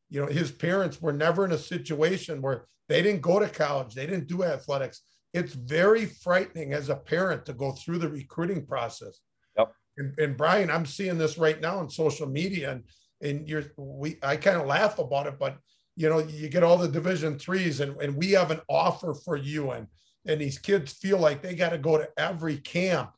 [0.09, 3.93] You know, his parents were never in a situation where they didn't go to college,
[3.93, 5.01] they didn't do athletics.
[5.33, 9.19] It's very frightening as a parent to go through the recruiting process.
[9.57, 9.73] Yep.
[9.97, 12.83] And, and Brian, I'm seeing this right now on social media, and
[13.21, 15.57] and you're we I kind of laugh about it, but
[15.95, 19.35] you know, you get all the division threes and, and we have an offer for
[19.35, 19.71] you.
[19.71, 19.87] And
[20.25, 23.13] and these kids feel like they got to go to every camp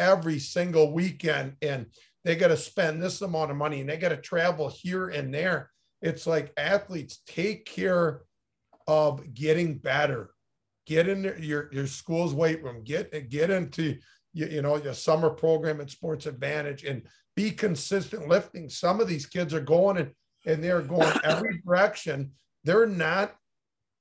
[0.00, 1.86] every single weekend and
[2.24, 5.32] they got to spend this amount of money and they got to travel here and
[5.32, 5.70] there.
[6.02, 8.22] It's like athletes take care
[8.86, 10.30] of getting better.
[10.86, 13.98] Get in your, your school's weight room, get get into
[14.32, 17.02] you, you know your summer program at Sports Advantage and
[17.36, 18.68] be consistent lifting.
[18.68, 20.10] Some of these kids are going and,
[20.46, 22.32] and they're going every direction.
[22.64, 23.34] They're not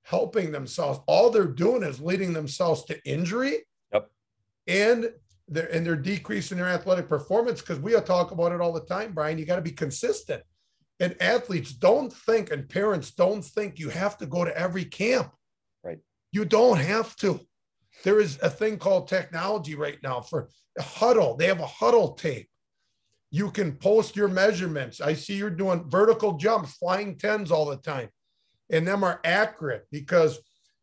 [0.04, 1.00] helping themselves.
[1.08, 3.60] All they're doing is leading themselves to injury.
[3.94, 4.10] Yep.
[4.68, 5.12] And
[5.48, 9.14] they're and they're decreasing their athletic performance because we talk about it all the time,
[9.14, 9.38] Brian.
[9.38, 10.44] You got to be consistent.
[11.00, 15.32] And athletes don't think, and parents don't think you have to go to every camp.
[15.84, 16.00] Right.
[16.32, 17.40] You don't have to.
[18.04, 21.38] There is a thing called technology right now for Hudl.
[21.38, 22.50] They have a Hudl tape.
[23.32, 25.02] You can post your measurements.
[25.02, 28.10] I see you're doing vertical jumps, flying tens all the time.
[28.72, 30.40] And them are accurate because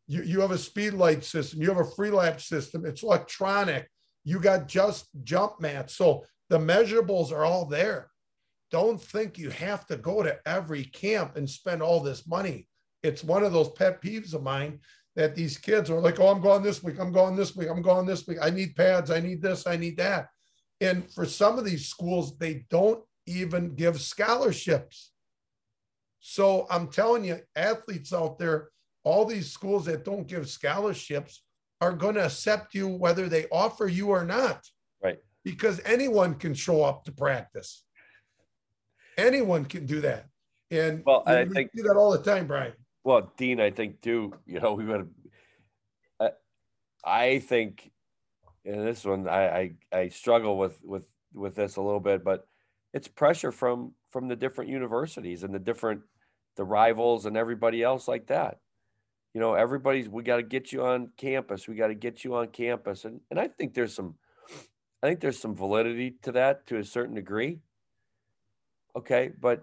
[0.06, 3.88] you, you have a speed light system, you have a Freelap system, it's electronic
[4.26, 5.96] you got just jump mats.
[5.96, 8.10] So the measurables are all there.
[8.72, 12.66] Don't think you have to go to every camp and spend all this money.
[13.04, 14.80] It's one of those pet peeves of mine
[15.14, 17.82] that these kids are like, oh, I'm going this week, I'm going this week, I'm
[17.82, 18.38] going this week.
[18.42, 20.26] I need pads, I need this, I need that.
[20.80, 25.12] And for some of these schools, they don't even give scholarships.
[26.28, 28.70] So I'm telling you, athletes out there,
[29.04, 31.44] all these schools that don't give scholarships,
[31.80, 34.60] are going to accept you whether they offer you or not.
[35.00, 35.18] Right.
[35.44, 37.84] Because anyone can show up to practice.
[39.16, 40.26] Anyone can do that.
[40.72, 42.72] And well, I we think do that all the time, Brian.
[43.04, 44.34] Well, Dean, I think too.
[44.46, 45.08] You know, we would.
[46.18, 46.30] Uh,
[47.04, 47.92] I think,
[48.64, 49.58] in this one, I,
[49.92, 52.48] I I struggle with with with this a little bit, but
[52.92, 56.00] it's pressure from from the different universities and the different
[56.56, 58.58] the rivals and everybody else like that
[59.36, 61.68] you know, everybody's we got to get you on campus.
[61.68, 63.04] We got to get you on campus.
[63.04, 64.14] And and I think there's some
[65.02, 67.58] I think there's some validity to that to a certain degree.
[68.96, 69.60] Okay, but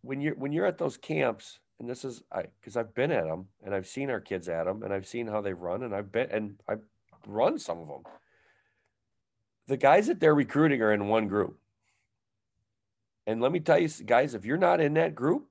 [0.00, 3.26] when you're when you're at those camps, and this is I because I've been at
[3.26, 5.94] them and I've seen our kids at them and I've seen how they run and
[5.94, 6.80] I've been and I've
[7.26, 8.04] run some of them.
[9.66, 11.58] The guys that they're recruiting are in one group.
[13.26, 15.50] And let me tell you, guys, if you're not in that group,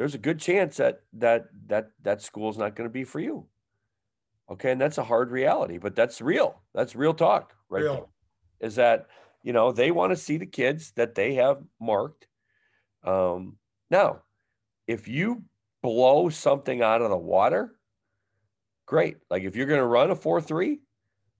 [0.00, 3.44] there's a good chance that that that that school's not going to be for you.
[4.50, 6.58] Okay, and that's a hard reality, but that's real.
[6.72, 7.82] That's real talk, right?
[7.82, 8.08] Real.
[8.60, 9.08] Is that
[9.42, 12.28] you know they want to see the kids that they have marked.
[13.04, 13.58] Um,
[13.90, 14.22] now,
[14.86, 15.42] if you
[15.82, 17.76] blow something out of the water,
[18.86, 19.18] great.
[19.28, 20.80] Like if you're going to run a four three,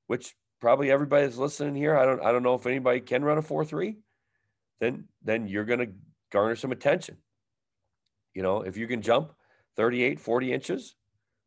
[0.06, 3.38] which probably everybody that's listening here, I don't I don't know if anybody can run
[3.38, 3.96] a four three,
[4.80, 5.92] then then you're going to
[6.30, 7.16] garner some attention.
[8.34, 9.32] You know, if you can jump
[9.76, 10.96] 38, 40 inches,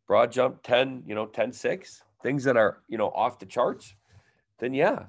[0.08, 3.96] broad jump 10, you know, 10, 6, things that are, you know, off the charts,
[4.60, 5.06] then yeah.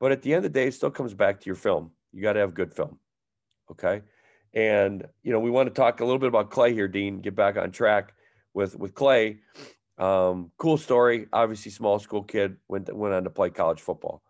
[0.00, 1.90] But at the end of the day, it still comes back to your film.
[2.12, 2.98] You got to have good film.
[3.70, 4.02] Okay.
[4.54, 7.34] And, you know, we want to talk a little bit about Clay here, Dean, get
[7.34, 8.14] back on track
[8.54, 9.38] with, with Clay.
[9.98, 11.26] Um, cool story.
[11.32, 14.22] Obviously, small school kid went, went on to play college football.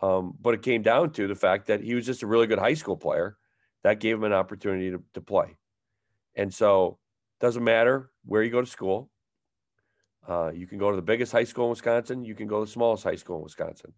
[0.00, 2.58] Um, but it came down to the fact that he was just a really good
[2.58, 3.36] high school player
[3.84, 5.56] that gave him an opportunity to, to play.
[6.36, 6.98] And so
[7.40, 9.10] doesn't matter where you go to school.
[10.26, 12.24] Uh, you can go to the biggest high school in Wisconsin.
[12.24, 13.92] You can go to the smallest high school in Wisconsin.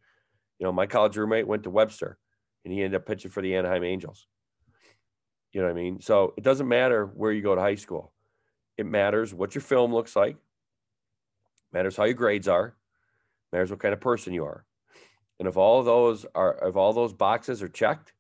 [0.58, 2.18] You know, my college roommate went to Webster
[2.64, 4.26] and he ended up pitching for the Anaheim Angels.
[5.52, 6.00] You know what I mean?
[6.00, 8.12] So it doesn't matter where you go to high school.
[8.76, 10.34] It matters what your film looks like.
[10.34, 10.38] it
[11.72, 12.66] Matters how your grades are.
[12.66, 12.74] it
[13.52, 14.64] Matters what kind of person you are.
[15.38, 18.12] And if all those are, if all those boxes are checked,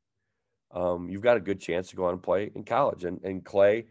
[0.70, 3.04] um, you've got a good chance to go on and play in college.
[3.04, 3.86] And, and Clay,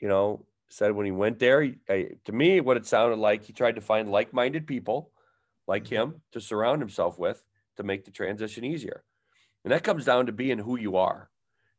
[0.00, 1.76] you know, said when he went there, he,
[2.24, 5.10] to me, what it sounded like, he tried to find like minded people
[5.66, 5.94] like mm-hmm.
[5.94, 7.42] him to surround himself with
[7.76, 9.02] to make the transition easier.
[9.64, 11.30] And that comes down to being who you are,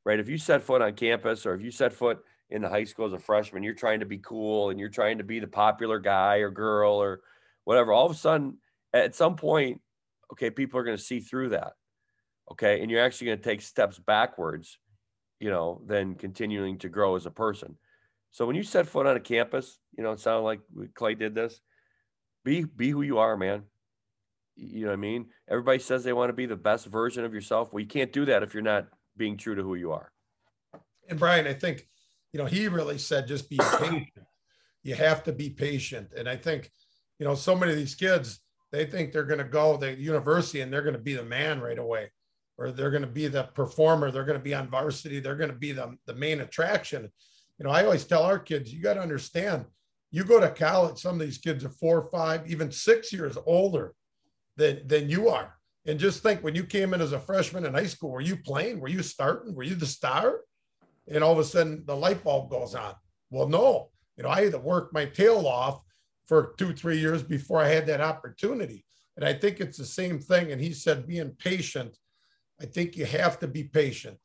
[0.06, 0.20] right?
[0.20, 3.06] If you set foot on campus or if you set foot in the high school
[3.06, 6.00] as a freshman, you're trying to be cool and you're trying to be the popular
[6.00, 7.22] guy or girl or
[7.64, 7.94] whatever.
[7.94, 8.58] All of a sudden,
[8.94, 9.82] at some point,
[10.32, 11.74] okay, people are going to see through that.
[12.52, 12.82] Okay.
[12.82, 14.80] And you're actually going to take steps backwards,
[15.40, 17.78] you know, than continuing to grow as a person.
[18.32, 20.62] So when you set foot on a campus, you know, it sounded like
[20.94, 21.60] Clay did this.
[22.46, 23.64] Be be who you are, man.
[24.56, 25.28] You know what I mean?
[25.50, 27.72] Everybody says they want to be the best version of yourself.
[27.72, 30.12] Well, you can't do that if you're not being true to who you are.
[31.10, 31.88] And Brian, I think,
[32.34, 34.08] you know, he really said just be patient.
[34.84, 36.10] you have to be patient.
[36.16, 36.72] And I think,
[37.20, 38.40] you know, so many of these kids,
[38.72, 41.60] they think they're going to go to university and they're going to be the man
[41.60, 42.12] right away,
[42.58, 44.12] or they're going to be the performer.
[44.12, 45.20] They're going to be on varsity.
[45.20, 47.10] They're going to be the, the main attraction.
[47.60, 49.66] You know, I always tell our kids, you got to understand,
[50.12, 53.93] you go to college, some of these kids are four, five, even six years older
[54.55, 55.55] than, than you are.
[55.86, 58.38] And just think when you came in as a freshman in high school, were you
[58.38, 58.80] playing?
[58.80, 59.53] Were you starting?
[59.53, 60.39] Were you the star?
[61.07, 62.93] And all of a sudden the light bulb goes on.
[63.30, 65.82] Well, no, you know, I had to work my tail off
[66.28, 68.86] for two, three years before I had that opportunity.
[69.18, 70.51] And I think it's the same thing.
[70.51, 71.97] And he said, being patient,
[72.62, 74.18] I think you have to be patient.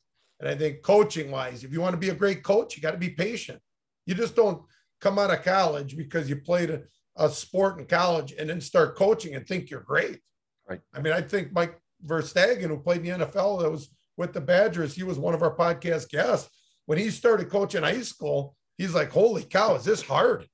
[0.45, 2.91] And I think coaching wise, if you want to be a great coach, you got
[2.91, 3.59] to be patient.
[4.05, 4.61] You just don't
[5.01, 6.83] come out of college because you played a,
[7.15, 10.19] a sport in college and then start coaching and think you're great.
[10.69, 10.81] Right.
[10.93, 14.41] I mean, I think Mike Verstegen, who played in the NFL, that was with the
[14.41, 16.47] Badgers, he was one of our podcast guests.
[16.85, 20.47] When he started coaching high school, he's like, "Holy cow, is this hard?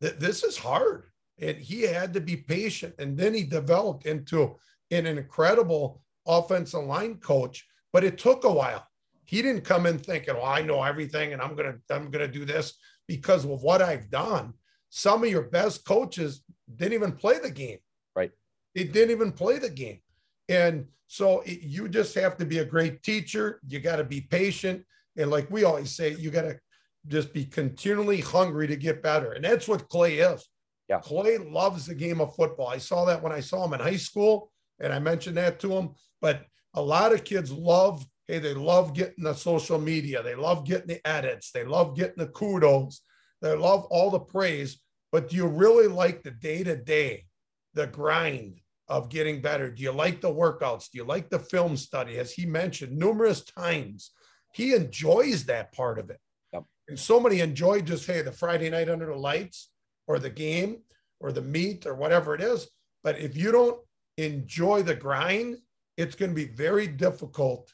[0.00, 1.04] This is hard."
[1.38, 4.56] And he had to be patient, and then he developed into
[4.90, 7.66] an incredible offensive line coach.
[7.90, 8.86] But it took a while.
[9.24, 12.44] He didn't come in thinking, "Well, I know everything, and I'm gonna I'm gonna do
[12.44, 12.74] this
[13.06, 14.54] because of what I've done."
[14.90, 16.42] Some of your best coaches
[16.76, 17.78] didn't even play the game.
[18.14, 18.30] Right.
[18.74, 20.00] They didn't even play the game,
[20.48, 23.60] and so it, you just have to be a great teacher.
[23.66, 24.84] You got to be patient,
[25.16, 26.58] and like we always say, you got to
[27.06, 30.48] just be continually hungry to get better, and that's what Clay is.
[30.88, 31.00] Yeah.
[31.00, 32.68] Clay loves the game of football.
[32.68, 34.50] I saw that when I saw him in high school,
[34.80, 35.90] and I mentioned that to him.
[36.20, 36.44] But
[36.74, 40.22] a lot of kids love Hey, they love getting the social media.
[40.22, 41.50] They love getting the edits.
[41.50, 43.02] They love getting the kudos.
[43.42, 44.80] They love all the praise.
[45.12, 47.26] But do you really like the day to day,
[47.74, 49.70] the grind of getting better?
[49.70, 50.90] Do you like the workouts?
[50.90, 52.18] Do you like the film study?
[52.18, 54.12] As he mentioned numerous times,
[54.54, 56.20] he enjoys that part of it.
[56.52, 56.64] Yep.
[56.88, 59.70] And so many enjoy just, hey, the Friday night under the lights
[60.06, 60.78] or the game
[61.20, 62.68] or the meet or whatever it is.
[63.02, 63.78] But if you don't
[64.16, 65.58] enjoy the grind,
[65.96, 67.72] it's going to be very difficult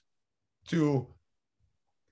[0.69, 1.07] to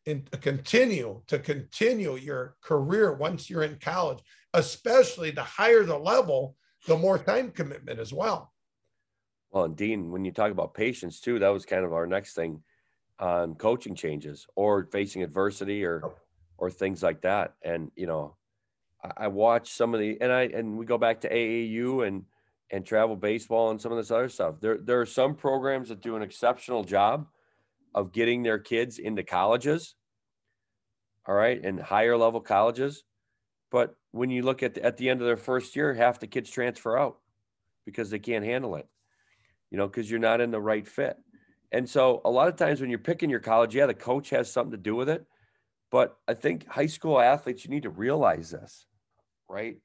[0.07, 4.20] in, continue to continue your career once you're in college,
[4.55, 8.53] especially the higher the level, the more time commitment as well.
[9.51, 12.34] Well, and Dean, when you talk about patience too, that was kind of our next
[12.34, 12.62] thing
[13.18, 16.14] on coaching changes or facing adversity or oh.
[16.57, 17.55] or things like that.
[17.62, 18.36] And you know,
[19.03, 22.24] I, I watch some of the and I and we go back to AAU and
[22.70, 24.57] and travel baseball and some of this other stuff.
[24.61, 27.26] There there are some programs that do an exceptional job
[27.95, 29.95] of getting their kids into colleges,
[31.26, 33.05] all right, and higher level colleges.
[33.70, 36.26] But when you look at the, at the end of their first year, half the
[36.26, 37.18] kids transfer out
[37.84, 38.86] because they can't handle it,
[39.70, 41.16] you know, because you're not in the right fit.
[41.72, 44.51] And so a lot of times when you're picking your college, yeah, the coach has
[44.51, 45.26] something to do with it.
[45.91, 48.86] But I think high school athletes, you need to realize this,
[49.49, 49.76] right?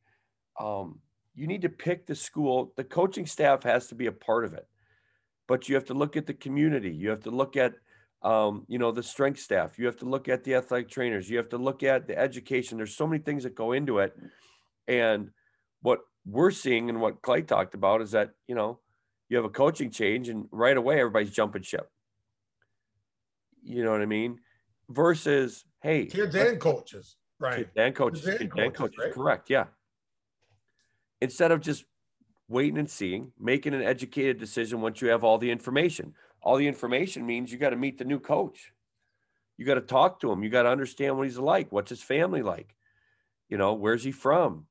[0.59, 0.99] Um,
[1.35, 2.73] you need to pick the school.
[2.77, 4.67] The coaching staff has to be a part of it,
[5.47, 6.91] but you have to look at the community.
[6.91, 7.73] You have to look at
[8.23, 9.77] um, you know, the strength staff.
[9.77, 11.29] You have to look at the athletic trainers.
[11.29, 12.77] You have to look at the education.
[12.77, 14.15] There's so many things that go into it.
[14.87, 15.29] And
[15.81, 18.79] what we're seeing and what Clay talked about is that, you know,
[19.27, 21.89] you have a coaching change and right away everybody's jumping ship.
[23.61, 24.39] You know what I mean?
[24.89, 27.57] Versus, hey, kids and coaches, right?
[27.57, 29.13] Kids and coaches, kids and, coaches, coaches right?
[29.13, 29.49] correct.
[29.49, 29.65] Yeah.
[31.21, 31.85] Instead of just
[32.49, 36.13] waiting and seeing, making an educated decision once you have all the information
[36.43, 38.73] all the information means you got to meet the new coach.
[39.57, 40.43] You got to talk to him.
[40.43, 41.71] You got to understand what he's like.
[41.71, 42.75] What's his family like?
[43.49, 44.65] You know, where's he from?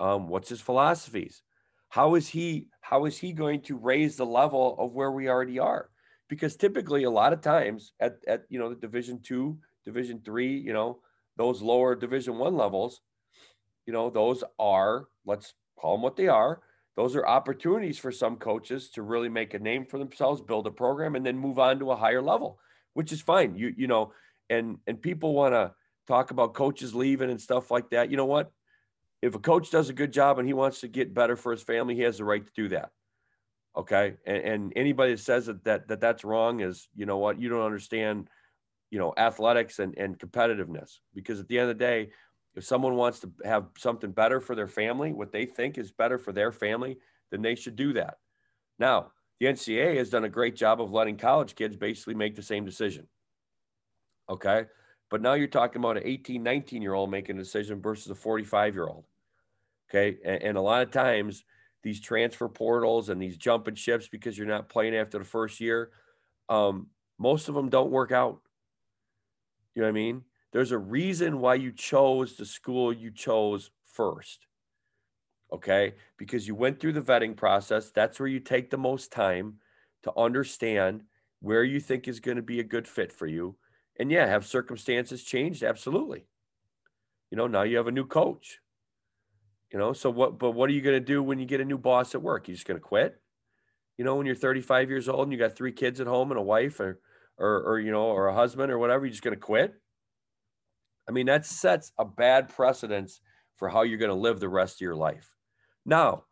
[0.00, 1.42] Um, what's his philosophies?
[1.88, 2.68] How is he?
[2.80, 5.90] How is he going to raise the level of where we already are?
[6.28, 10.56] Because typically, a lot of times at at you know the Division two, Division three,
[10.56, 11.00] you know
[11.36, 13.00] those lower Division one levels,
[13.86, 16.60] you know those are let's call them what they are
[16.98, 20.72] those are opportunities for some coaches to really make a name for themselves, build a
[20.72, 22.58] program, and then move on to a higher level,
[22.94, 23.54] which is fine.
[23.54, 24.12] You you know,
[24.50, 25.70] and and people want to
[26.08, 28.10] talk about coaches leaving and stuff like that.
[28.10, 28.50] You know what?
[29.22, 31.62] If a coach does a good job and he wants to get better for his
[31.62, 32.90] family, he has the right to do that.
[33.76, 37.40] Okay, and, and anybody that says that, that that that's wrong is you know what
[37.40, 38.26] you don't understand,
[38.90, 42.10] you know, athletics and and competitiveness because at the end of the day,
[42.54, 46.18] if someone wants to have something better for their family, what they think is better
[46.18, 46.98] for their family,
[47.30, 48.18] then they should do that.
[48.78, 52.42] Now, the NCAA has done a great job of letting college kids basically make the
[52.42, 53.06] same decision.
[54.28, 54.66] Okay.
[55.10, 58.14] But now you're talking about an 18, 19 year old making a decision versus a
[58.14, 59.04] 45 year old.
[59.88, 60.18] Okay.
[60.24, 61.44] And, and, a lot of times
[61.82, 65.90] these transfer portals and these jumping ships because you're not playing after the first year,
[66.48, 66.88] um,
[67.18, 68.40] most of them don't work out.
[69.74, 70.22] You know what I mean?
[70.52, 74.46] There's a reason why you chose the school you chose first.
[75.52, 75.94] Okay.
[76.16, 77.90] Because you went through the vetting process.
[77.90, 79.54] That's where you take the most time
[80.04, 81.02] to understand
[81.40, 83.56] where you think is going to be a good fit for you.
[83.98, 85.62] And yeah, have circumstances changed?
[85.62, 86.26] Absolutely.
[87.30, 88.58] You know, now you have a new coach.
[89.72, 91.64] You know, so what, but what are you going to do when you get a
[91.64, 92.48] new boss at work?
[92.48, 93.20] You're just going to quit?
[93.98, 96.38] You know, when you're 35 years old and you got three kids at home and
[96.38, 97.00] a wife or,
[97.36, 99.74] or, or you know, or a husband or whatever, you're just going to quit?
[101.08, 103.20] I mean, that sets a bad precedence
[103.56, 105.34] for how you're going to live the rest of your life.
[105.86, 106.24] Now,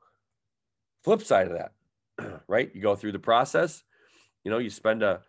[1.02, 2.70] flip side of that, right?
[2.74, 3.82] You go through the process,
[4.44, 5.22] you know, you spend a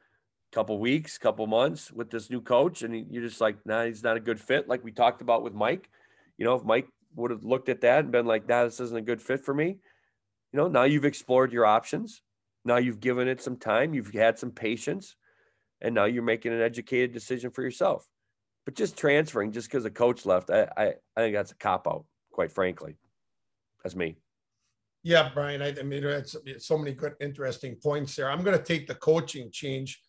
[0.51, 4.17] couple weeks, couple months with this new coach, and you're just like, nah, he's not
[4.17, 4.67] a good fit.
[4.67, 5.89] Like we talked about with Mike.
[6.37, 8.97] You know, if Mike would have looked at that and been like, nah, this isn't
[8.97, 9.79] a good fit for me,
[10.51, 12.21] you know, now you've explored your options.
[12.65, 15.15] Now you've given it some time, you've had some patience,
[15.81, 18.07] and now you're making an educated decision for yourself.
[18.67, 21.87] But just transferring just because a coach left, I, I, I think that's a cop
[21.87, 22.03] out,
[22.33, 22.97] quite frankly.
[23.81, 24.17] That's me.
[25.03, 25.61] Yeah, Brian.
[25.61, 28.29] I, I mean, it's, it's so many good, interesting points there.
[28.29, 30.01] I'm going to take the coaching change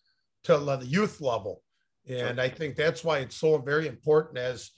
[0.43, 1.63] to the youth level,
[2.09, 2.41] and sure.
[2.41, 4.73] I think that's why it's so very important as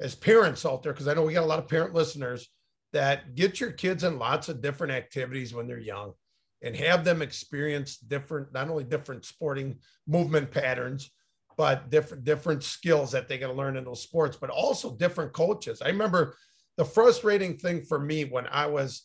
[0.00, 2.48] as parents out there, because I know we got a lot of parent listeners
[2.94, 6.14] that get your kids in lots of different activities when they're young,
[6.62, 11.10] and have them experience different, not only different sporting movement patterns,
[11.58, 15.32] but different different skills that they got to learn in those sports, but also different
[15.32, 15.82] coaches.
[15.82, 16.36] I remember
[16.76, 19.02] the frustrating thing for me when I was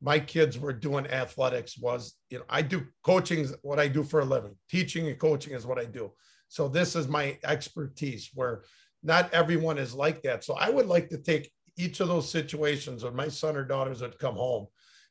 [0.00, 4.20] my kids were doing athletics was you know I do coaching what I do for
[4.20, 4.54] a living.
[4.70, 6.12] Teaching and coaching is what I do.
[6.48, 8.62] So this is my expertise where
[9.02, 10.44] not everyone is like that.
[10.44, 14.00] So I would like to take each of those situations when my son or daughters
[14.00, 14.68] would come home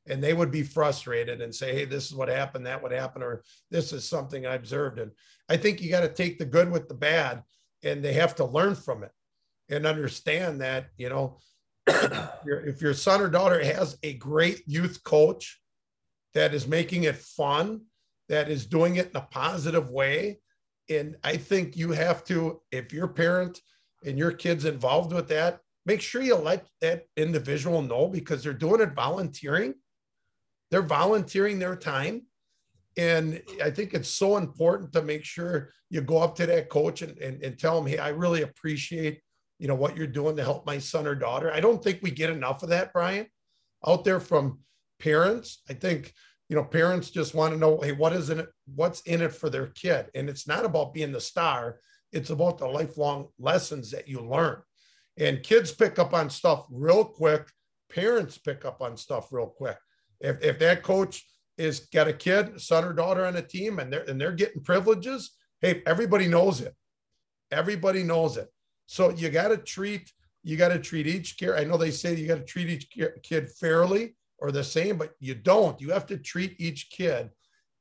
[0.07, 3.21] and they would be frustrated and say, Hey, this is what happened, that would happen,
[3.21, 4.99] or this is something I observed.
[4.99, 5.11] And
[5.49, 7.43] I think you got to take the good with the bad
[7.83, 9.11] and they have to learn from it
[9.69, 11.37] and understand that, you know,
[11.87, 15.61] if your son or daughter has a great youth coach
[16.33, 17.81] that is making it fun,
[18.27, 20.39] that is doing it in a positive way,
[20.89, 23.59] and I think you have to, if your parent
[24.05, 28.53] and your kids involved with that, make sure you let that individual know because they're
[28.53, 29.75] doing it volunteering.
[30.71, 32.23] They're volunteering their time.
[32.97, 37.01] And I think it's so important to make sure you go up to that coach
[37.01, 39.21] and, and, and tell him, hey, I really appreciate
[39.59, 41.51] you know what you're doing to help my son or daughter.
[41.51, 43.27] I don't think we get enough of that, Brian,
[43.87, 44.59] out there from
[44.99, 45.61] parents.
[45.69, 46.13] I think
[46.49, 48.49] you know parents just want to know, hey, what is in it?
[48.73, 50.07] What's in it for their kid?
[50.13, 51.79] And it's not about being the star.
[52.11, 54.61] It's about the lifelong lessons that you learn.
[55.17, 57.47] And kids pick up on stuff real quick.
[57.89, 59.77] Parents pick up on stuff real quick.
[60.19, 61.25] If, if that coach
[61.57, 64.63] is got a kid, son or daughter on a team, and they're and they're getting
[64.63, 65.31] privileges,
[65.61, 66.73] hey, everybody knows it.
[67.51, 68.49] Everybody knows it.
[68.87, 70.11] So you got to treat
[70.43, 71.51] you got to treat each kid.
[71.51, 72.89] I know they say you got to treat each
[73.23, 75.81] kid fairly or the same, but you don't.
[75.81, 77.31] You have to treat each kid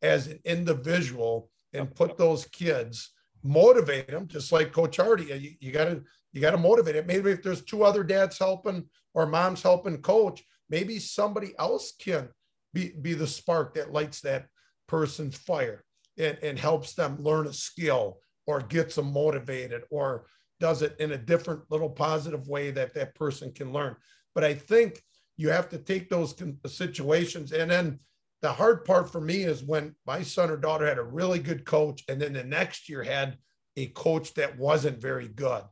[0.01, 3.11] as an individual and put those kids
[3.45, 5.25] motivate them, just like Coach Hardy.
[5.25, 6.03] You, you got to
[6.33, 7.07] you got to motivate it.
[7.07, 12.29] Maybe if there's two other dads helping or moms helping coach, maybe somebody else can
[12.75, 14.47] be be the spark that lights that
[14.87, 15.83] person's fire
[16.18, 20.27] and, and helps them learn a skill or gets them motivated or
[20.61, 23.97] does it in a different little positive way that that person can learn.
[24.35, 25.03] But I think
[25.37, 27.53] you have to take those uh, situations.
[27.53, 28.01] And then
[28.43, 31.64] the hard part for me is when my son or daughter had a really good
[31.64, 33.39] coach, and then the next year had
[33.77, 35.62] a coach that wasn't very good.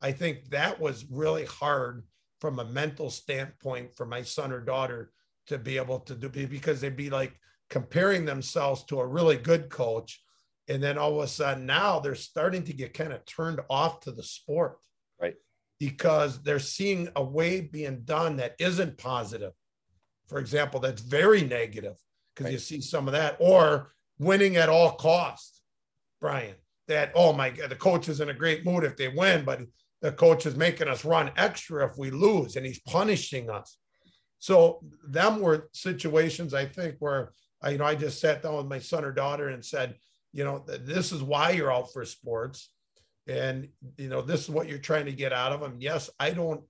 [0.00, 2.04] I think that was really hard
[2.40, 5.10] from a mental standpoint for my son or daughter
[5.48, 7.38] to be able to do because they'd be like
[7.70, 10.22] comparing themselves to a really good coach
[10.68, 14.00] and then all of a sudden now they're starting to get kind of turned off
[14.00, 14.78] to the sport.
[15.20, 15.34] Right.
[15.80, 19.52] Because they're seeing a way being done that isn't positive.
[20.28, 21.94] For example, that's very negative
[22.34, 22.52] because right.
[22.52, 25.62] you see some of that, or winning at all costs,
[26.20, 26.54] Brian.
[26.88, 29.60] That, oh my God, the coach is in a great mood if they win, but
[30.00, 33.76] the coach is making us run extra if we lose and he's punishing us.
[34.38, 37.32] So them were situations I think where
[37.62, 39.96] I, you know, I just sat down with my son or daughter and said,
[40.32, 42.70] you know, this is why you're out for sports.
[43.26, 45.76] And, you know, this is what you're trying to get out of them.
[45.80, 46.62] Yes, I don't,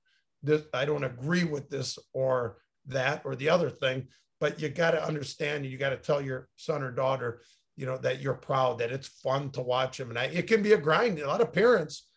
[0.42, 4.08] this, I don't agree with this or that or the other thing,
[4.40, 7.42] but you got to understand, you got to tell your son or daughter,
[7.76, 10.10] you know, that you're proud, that it's fun to watch them.
[10.10, 11.18] And I, it can be a grind.
[11.18, 12.08] A lot of parents,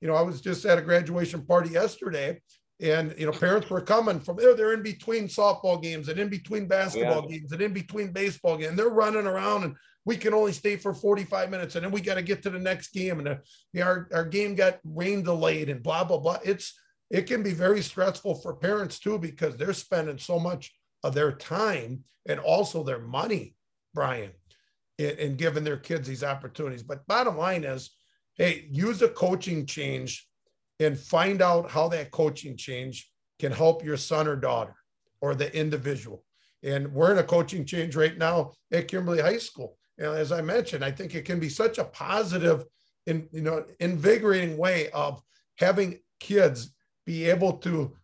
[0.00, 2.40] you know, I was just at a graduation party yesterday
[2.82, 6.28] and you know parents were coming from there they're in between softball games and in
[6.28, 7.38] between basketball yeah.
[7.38, 8.70] games and in between baseball games.
[8.70, 12.00] And they're running around and we can only stay for 45 minutes and then we
[12.00, 13.36] got to get to the next game and uh,
[13.72, 16.38] the, our, our game got rain delayed and blah blah blah.
[16.44, 16.78] It's
[17.10, 20.72] it can be very stressful for parents too because they're spending so much
[21.02, 23.54] of their time and also their money
[23.94, 24.30] brian
[24.98, 26.82] in, in giving their kids these opportunities.
[26.82, 27.90] But bottom line is
[28.36, 30.26] hey use a coaching change
[30.80, 34.74] and find out how that coaching change can help your son or daughter
[35.20, 36.24] or the individual
[36.62, 40.40] and we're in a coaching change right now at kimberly high school and as I
[40.40, 42.64] mentioned, I think it can be such a positive
[43.06, 45.22] and you know invigorating way of
[45.58, 46.72] having kids
[47.06, 47.96] be able to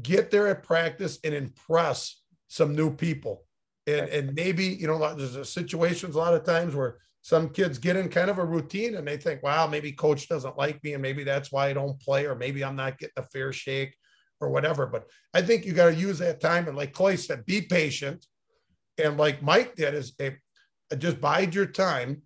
[0.00, 3.44] get there at practice and impress some new people.
[3.86, 7.78] And, and maybe, you know, there's a situations a lot of times where some kids
[7.78, 10.94] get in kind of a routine and they think, wow, maybe coach doesn't like me
[10.94, 13.96] and maybe that's why I don't play, or maybe I'm not getting a fair shake
[14.40, 14.86] or whatever.
[14.86, 16.66] But I think you got to use that time.
[16.66, 18.26] And like Clay said, be patient.
[19.02, 22.22] And like Mike did, is a just bide your time.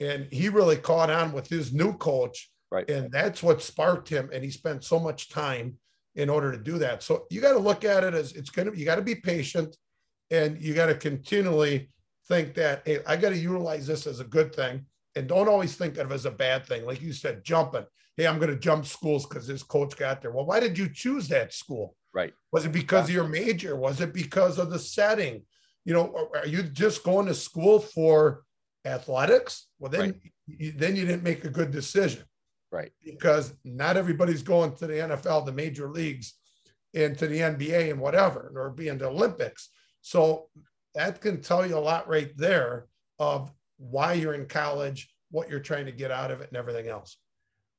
[0.00, 2.50] And he really caught on with his new coach.
[2.72, 2.88] Right.
[2.88, 4.30] And that's what sparked him.
[4.32, 5.76] And he spent so much time
[6.14, 7.02] in order to do that.
[7.02, 9.16] So you got to look at it as it's going to, you got to be
[9.16, 9.76] patient
[10.30, 11.90] and you got to continually
[12.30, 14.86] think that, hey, I got to utilize this as a good thing.
[15.16, 16.86] And don't always think of it as a bad thing.
[16.86, 17.84] Like you said, jumping.
[18.16, 20.30] Hey, I'm going to jump schools because this coach got there.
[20.30, 21.96] Well, why did you choose that school?
[22.14, 22.32] Right.
[22.52, 23.12] Was it because yeah.
[23.12, 23.76] of your major?
[23.76, 25.42] Was it because of the setting?
[25.84, 28.42] you know, are you just going to school for
[28.84, 29.66] athletics?
[29.78, 30.14] Well, then, right.
[30.46, 32.24] you, then you didn't make a good decision.
[32.70, 32.92] Right.
[33.04, 36.34] Because not everybody's going to the NFL, the major leagues,
[36.94, 39.70] and to the NBA and whatever, or being the Olympics.
[40.02, 40.48] So
[40.94, 42.86] that can tell you a lot right there
[43.18, 46.88] of why you're in college, what you're trying to get out of it, and everything
[46.88, 47.16] else.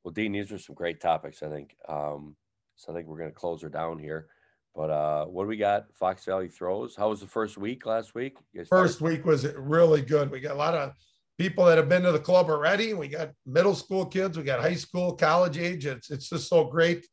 [0.04, 1.76] Well, Dean, these are some great topics, I think.
[1.88, 2.36] Um,
[2.76, 4.28] so I think we're going to close her down here.
[4.74, 5.94] But uh, what do we got?
[5.94, 6.96] Fox Valley throws.
[6.96, 8.38] How was the first week last week?
[8.70, 10.32] First week was really good.
[10.32, 10.94] We got a lot of
[11.38, 12.94] people that have been to the club already.
[12.94, 15.86] We got middle school kids, we got high school, college age.
[15.86, 17.06] It's it's just so great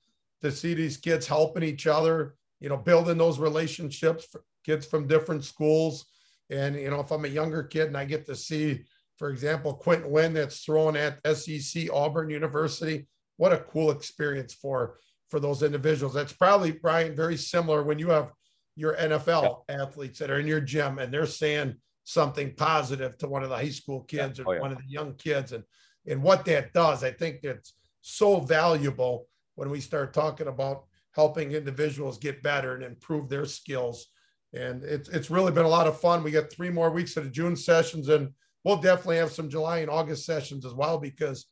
[0.42, 5.06] to see these kids helping each other, you know, building those relationships for kids from
[5.06, 6.06] different schools.
[6.50, 8.84] And you know, if I'm a younger kid and I get to see,
[9.16, 13.06] for example, Quentin Wynn that's thrown at SEC Auburn University,
[13.36, 14.98] what a cool experience for
[15.30, 16.14] for those individuals.
[16.14, 18.32] That's probably Brian very similar when you have
[18.76, 19.82] your NFL yeah.
[19.82, 23.56] athletes that are in your gym and they're saying something positive to one of the
[23.56, 24.44] high school kids yeah.
[24.44, 24.60] or oh, yeah.
[24.60, 25.64] one of the young kids and
[26.06, 27.04] and what that does.
[27.04, 32.84] I think that's so valuable when we start talking about helping individuals get better and
[32.84, 34.06] improve their skills.
[34.54, 36.22] And it's it's really been a lot of fun.
[36.22, 38.32] We got three more weeks of the June sessions, and
[38.64, 41.46] we'll definitely have some July and August sessions as well because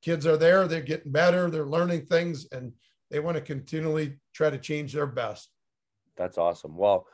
[0.00, 2.72] kids are there, they're getting better, they're learning things, and
[3.10, 5.50] they want to continually try to change their best.
[6.16, 6.76] That's awesome.
[6.76, 7.06] Well,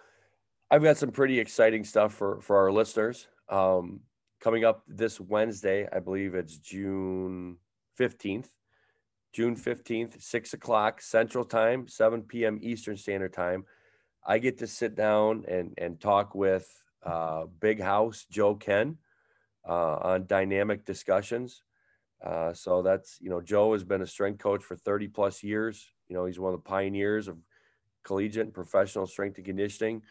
[0.71, 3.27] I've got some pretty exciting stuff for for our listeners.
[3.49, 4.01] Um,
[4.41, 7.57] coming up this Wednesday, I believe it's June
[7.97, 8.51] fifteenth.
[9.33, 12.59] June fifteenth, six o'clock Central Time, seven p.m.
[12.63, 13.65] Eastern Standard Time.
[14.27, 16.67] I get to sit down and and talk with
[17.05, 18.99] uh, Big House Joe Kenn
[19.69, 21.63] uh, on dynamic discussions.
[22.25, 25.87] Uh, so that's you know Joe has been a strength coach for 30 plus years.
[26.09, 27.39] You know he's one of the pioneers of
[28.05, 30.03] collegiate and professional strength and conditioning.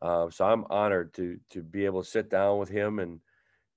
[0.00, 3.20] Uh, so I'm honored to to be able to sit down with him and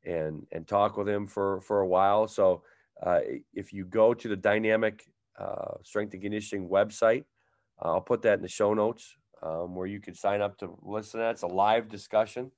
[0.04, 2.28] and and talk with him for for a while.
[2.28, 2.64] So
[3.02, 3.22] uh,
[3.54, 5.04] if you go to the Dynamic
[5.40, 7.24] uh, Strength and Conditioning website,
[7.80, 11.20] I'll put that in the show notes um, where you could sign up to listen.
[11.20, 11.32] To that.
[11.32, 12.52] It's a live discussion.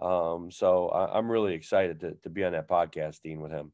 [0.00, 3.72] Um, so I, I'm really excited to to be on that podcast, Dean, with him.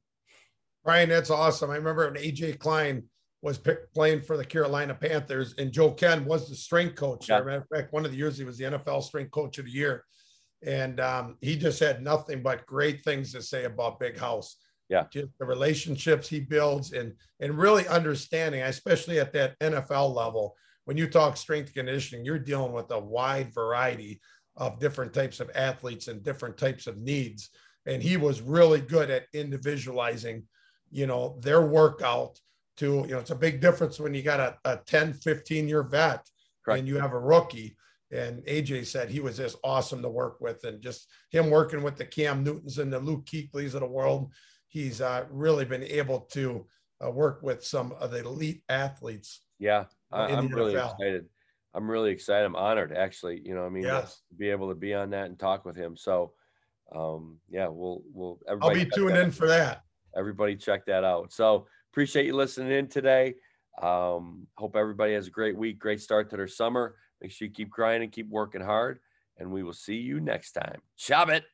[0.85, 1.71] Brian, that's awesome.
[1.71, 3.05] I remember when AJ Klein
[3.43, 3.59] was
[3.95, 7.29] playing for the Carolina Panthers, and Joe Kenn was the strength coach.
[7.29, 7.39] Yeah.
[7.39, 9.71] Matter of fact, one of the years he was the NFL strength coach of the
[9.71, 10.05] year,
[10.65, 14.57] and um, he just had nothing but great things to say about Big House.
[14.89, 20.55] Yeah, just the relationships he builds, and and really understanding, especially at that NFL level.
[20.85, 24.21] When you talk strength conditioning, you're dealing with a wide variety
[24.57, 27.51] of different types of athletes and different types of needs.
[27.87, 30.45] And he was really good at individualizing
[30.91, 32.39] you know, their workout
[32.79, 35.83] to, you know, it's a big difference when you got a, a 10, 15 year
[35.83, 36.27] vet
[36.65, 36.81] Correct.
[36.81, 37.77] and you have a rookie.
[38.13, 40.65] And AJ said he was just awesome to work with.
[40.65, 44.33] And just him working with the Cam Newtons and the Luke Kuechlys of the world,
[44.69, 46.67] he's uh, really been able to
[47.05, 49.43] uh, work with some of the elite athletes.
[49.61, 50.93] Yeah, I'm really NFL.
[50.93, 51.27] excited.
[51.75, 52.45] I'm really excited.
[52.45, 53.43] I'm honored, actually.
[53.45, 54.23] You know, I mean, Yes.
[54.29, 55.97] to be able to be on that and talk with him.
[55.97, 56.33] So,
[56.95, 58.41] um, yeah, we'll we'll.
[58.49, 59.83] I'll be tuned in for that.
[60.17, 61.33] Everybody, check that out.
[61.33, 63.35] So, appreciate you listening in today.
[63.81, 66.97] Um, hope everybody has a great week, great start to their summer.
[67.23, 68.99] Make sure you keep grinding, and keep working hard,
[69.39, 70.81] and we will see you next time.
[70.97, 71.45] Chop it.